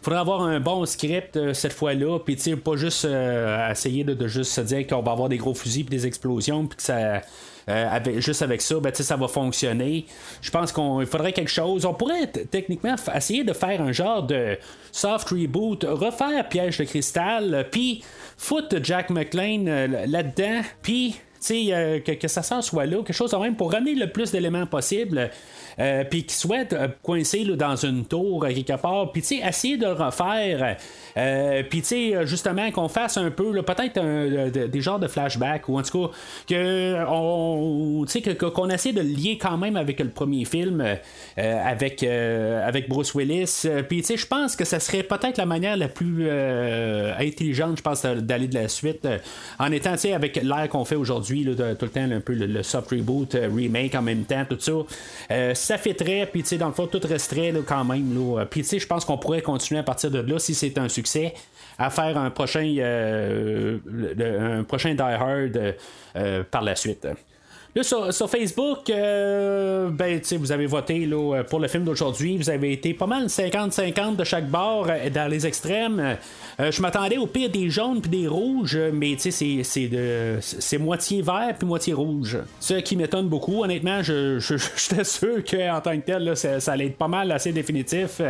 [0.07, 4.53] faudrait avoir un bon script euh, cette fois-là, puis pas juste euh, essayer de, juste
[4.53, 7.23] se dire qu'on va avoir des gros fusils puis des explosions, puis que ça.
[7.69, 10.07] Euh, juste avec ça, ben, ça va fonctionner.
[10.41, 11.85] Je pense qu'il faudrait quelque chose.
[11.85, 14.57] On pourrait techniquement essayer de faire un genre de
[14.93, 18.05] soft reboot, refaire Piège de cristal, puis
[18.37, 19.65] foutre Jack McLean
[20.07, 21.17] là-dedans, puis
[21.49, 25.31] que, que ça soit là, quelque chose de même pour ramener le plus d'éléments possible.
[25.79, 29.85] Euh, puis qui souhaite euh, coincer dans une tour euh, quelque part, puis essayer de
[29.85, 30.77] le refaire,
[31.69, 34.01] puis justement, qu'on fasse un peu, peut-être
[34.71, 36.15] des genres de flashbacks, ou en tout cas,
[36.49, 40.85] que on, que, qu'on essaie de lier quand même avec le premier film,
[41.37, 46.31] avec, avec Bruce Willis, puis je pense que ça serait peut-être la manière la plus
[47.19, 49.07] intelligente, je pense, d'aller de la suite,
[49.59, 53.35] en étant, avec l'air qu'on fait aujourd'hui, tout le temps, un peu le, soft reboot,
[53.35, 57.01] remake en même temps, tout ça ça fitterait, puis tu sais, dans le fond, tout
[57.03, 58.15] resterait quand même.
[58.15, 58.45] Là.
[58.47, 60.89] Puis tu sais, je pense qu'on pourrait continuer à partir de là, si c'est un
[60.89, 61.35] succès,
[61.79, 63.79] à faire un prochain, euh,
[64.59, 65.75] un prochain Die Hard
[66.17, 67.07] euh, par la suite.
[67.77, 72.39] Là, sur, Facebook, euh, ben, vous avez voté là, pour le film d'aujourd'hui.
[72.39, 76.17] Vous avez été pas mal 50-50 de chaque bord dans les extrêmes.
[76.59, 79.31] je m'attendais au pire des jaunes puis des rouges, mais c'est,
[79.63, 82.39] c'est, moitié vert puis moitié rouge.
[82.61, 83.63] Ce qui m'étonne beaucoup.
[83.63, 87.31] Honnêtement, je, j'étais sûr qu'en tant que tel, là, ça, ça, allait être pas mal
[87.31, 88.23] assez définitif.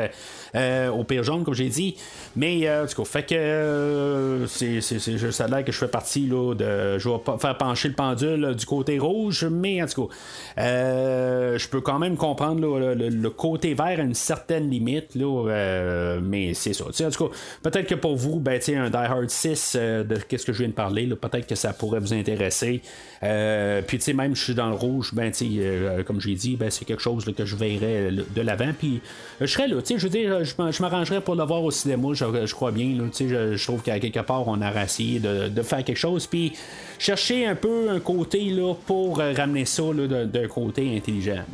[0.56, 1.96] Euh, au pire jaune, comme j'ai dit.
[2.34, 6.26] Mais, euh, du coup, fait que euh, c'est, c'est, juste là que je fais partie
[6.26, 6.98] là, de.
[6.98, 10.14] Je vais faire pencher le pendule du côté rouge, mais en tout cas,
[10.56, 12.60] je peux quand même comprendre
[12.94, 16.84] le, côté vert à une certaine limite, là, mais c'est ça.
[16.84, 20.52] en tout cas, peut-être que pour vous, ben, un Die Hard 6 de qu'est-ce que
[20.52, 22.80] je viens de parler, peut-être que ça pourrait vous intéresser.
[23.20, 25.32] puis, tu sais, même je suis dans le rouge, ben,
[26.06, 28.72] comme j'ai dit, ben, c'est quelque chose que je verrais de l'avant.
[28.78, 29.00] Puis,
[29.40, 32.72] je serais là, je veux dire, je m'arrangerais pour le voir au cinéma, je, crois
[32.72, 32.98] bien.
[33.18, 36.26] je, trouve qu'à quelque part, on a essayé de, faire quelque chose.
[36.26, 36.52] Puis
[36.98, 41.44] chercher un peu un côté là, pour ramener ça d'un côté intelligent.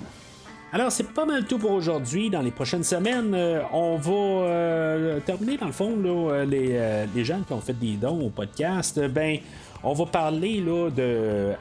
[0.74, 2.31] Alors, c'est pas mal tout pour aujourd'hui.
[2.31, 7.24] Dans les prochaines semaines, euh, on va euh, terminer, dans le fond, là, les, euh,
[7.24, 8.99] gens qui ont fait des dons au podcast.
[9.09, 9.39] Ben,
[9.85, 11.55] on va parler là, de.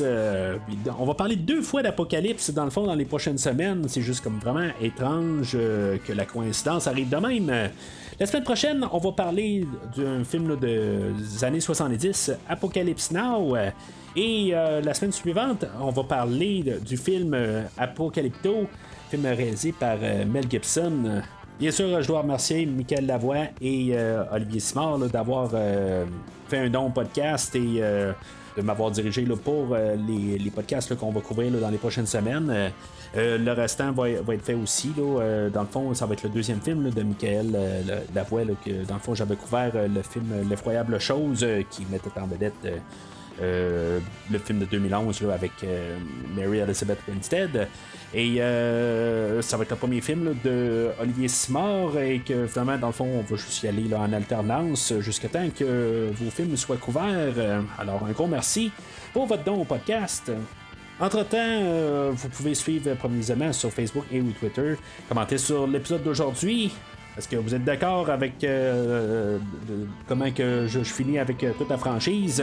[0.00, 0.56] Euh,
[0.98, 3.84] on va parler deux fois d'Apocalypse dans le fond dans les prochaines semaines.
[3.88, 7.70] C'est juste comme vraiment étrange euh, que la coïncidence arrive de même.
[8.18, 9.66] La semaine prochaine, on va parler
[9.96, 13.56] d'un film des années 70, Apocalypse Now.
[14.16, 17.36] Et euh, la semaine suivante, on va parler du film
[17.78, 18.66] Apocalypto,
[19.10, 21.22] film réalisé par Mel Gibson.
[21.58, 23.94] Bien sûr, je dois remercier Michael Lavoie et
[24.32, 25.50] Olivier Simard d'avoir
[26.50, 28.12] fait un don au podcast et euh,
[28.56, 32.72] de m'avoir dirigé là, pour euh, les, podcasts qu'on va couvrir dans les prochaines semaines.
[33.16, 34.92] Euh, le restant va, être fait aussi.
[34.96, 37.56] dans le fond, ça va être le deuxième film de Michael
[38.14, 42.66] Lavoie, que dans le fond j'avais couvert le film L'effroyable chose qui mettait en vedette
[43.40, 44.00] euh,
[44.30, 45.96] le film de 2011 avec euh,
[46.36, 47.68] Mary Elizabeth Winstead.
[48.12, 52.88] Et euh, ça va être le premier film de Olivier Simard et que vraiment, dans
[52.88, 56.56] le fond, on va juste y aller là, en alternance jusqu'à temps que vos films
[56.56, 57.62] soient couverts.
[57.78, 58.72] Alors, un gros merci
[59.12, 60.30] pour votre don au podcast.
[60.98, 64.74] Entre-temps, vous pouvez suivre Promisément sur Facebook et ou Twitter.
[65.08, 66.72] Commentez sur l'épisode d'aujourd'hui.
[67.20, 69.36] Est-ce que vous êtes d'accord avec euh,
[69.68, 72.42] de- comment que je, finis avec euh, toute la franchise?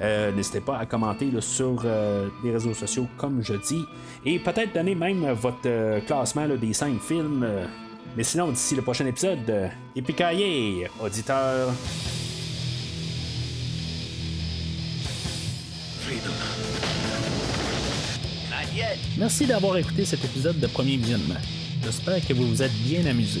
[0.00, 3.84] Euh, N'hésitez pas à commenter sur euh, les réseaux sociaux, comme je dis.
[4.26, 7.44] Et peut-être donner même votre euh, classement des 5 films.
[7.44, 7.64] euh.
[8.16, 10.16] mais sinon, d'ici le prochain épisode, euh, Yippee
[11.00, 11.68] auditeur.
[19.16, 21.38] Merci d'avoir écouté cet épisode de Premier Visionnement.
[21.84, 23.40] J'espère que vous vous êtes bien amusé.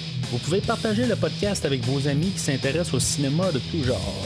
[0.31, 4.25] Vous pouvez partager le podcast avec vos amis qui s'intéressent au cinéma de tout genre.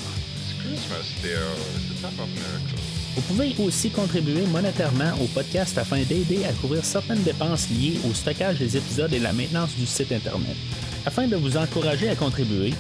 [3.16, 8.14] Vous pouvez aussi contribuer monétairement au podcast afin d'aider à couvrir certaines dépenses liées au
[8.14, 10.56] stockage des épisodes et la maintenance du site Internet.
[11.08, 12.76] Afin de vous encourager à contribuer,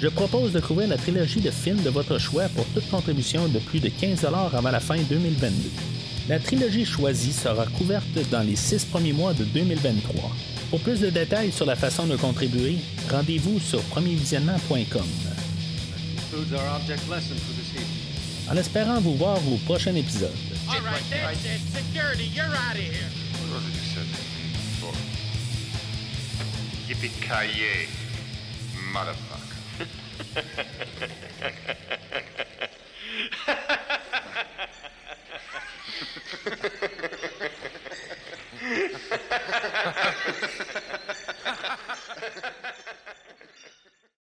[0.00, 3.58] je propose de couvrir la trilogie de films de votre choix pour toute contribution de
[3.58, 5.52] plus de 15 avant la fin 2022.
[6.30, 10.30] La trilogie choisie sera couverte dans les six premiers mois de 2023.
[10.72, 12.78] Pour plus de détails sur la façon de contribuer,
[13.10, 15.04] rendez-vous sur premiervisionnement.com.
[18.50, 20.32] En espérant vous voir au prochain épisode.
[26.88, 27.88] Yippee-ki-yay,
[28.94, 29.92] motherfucker.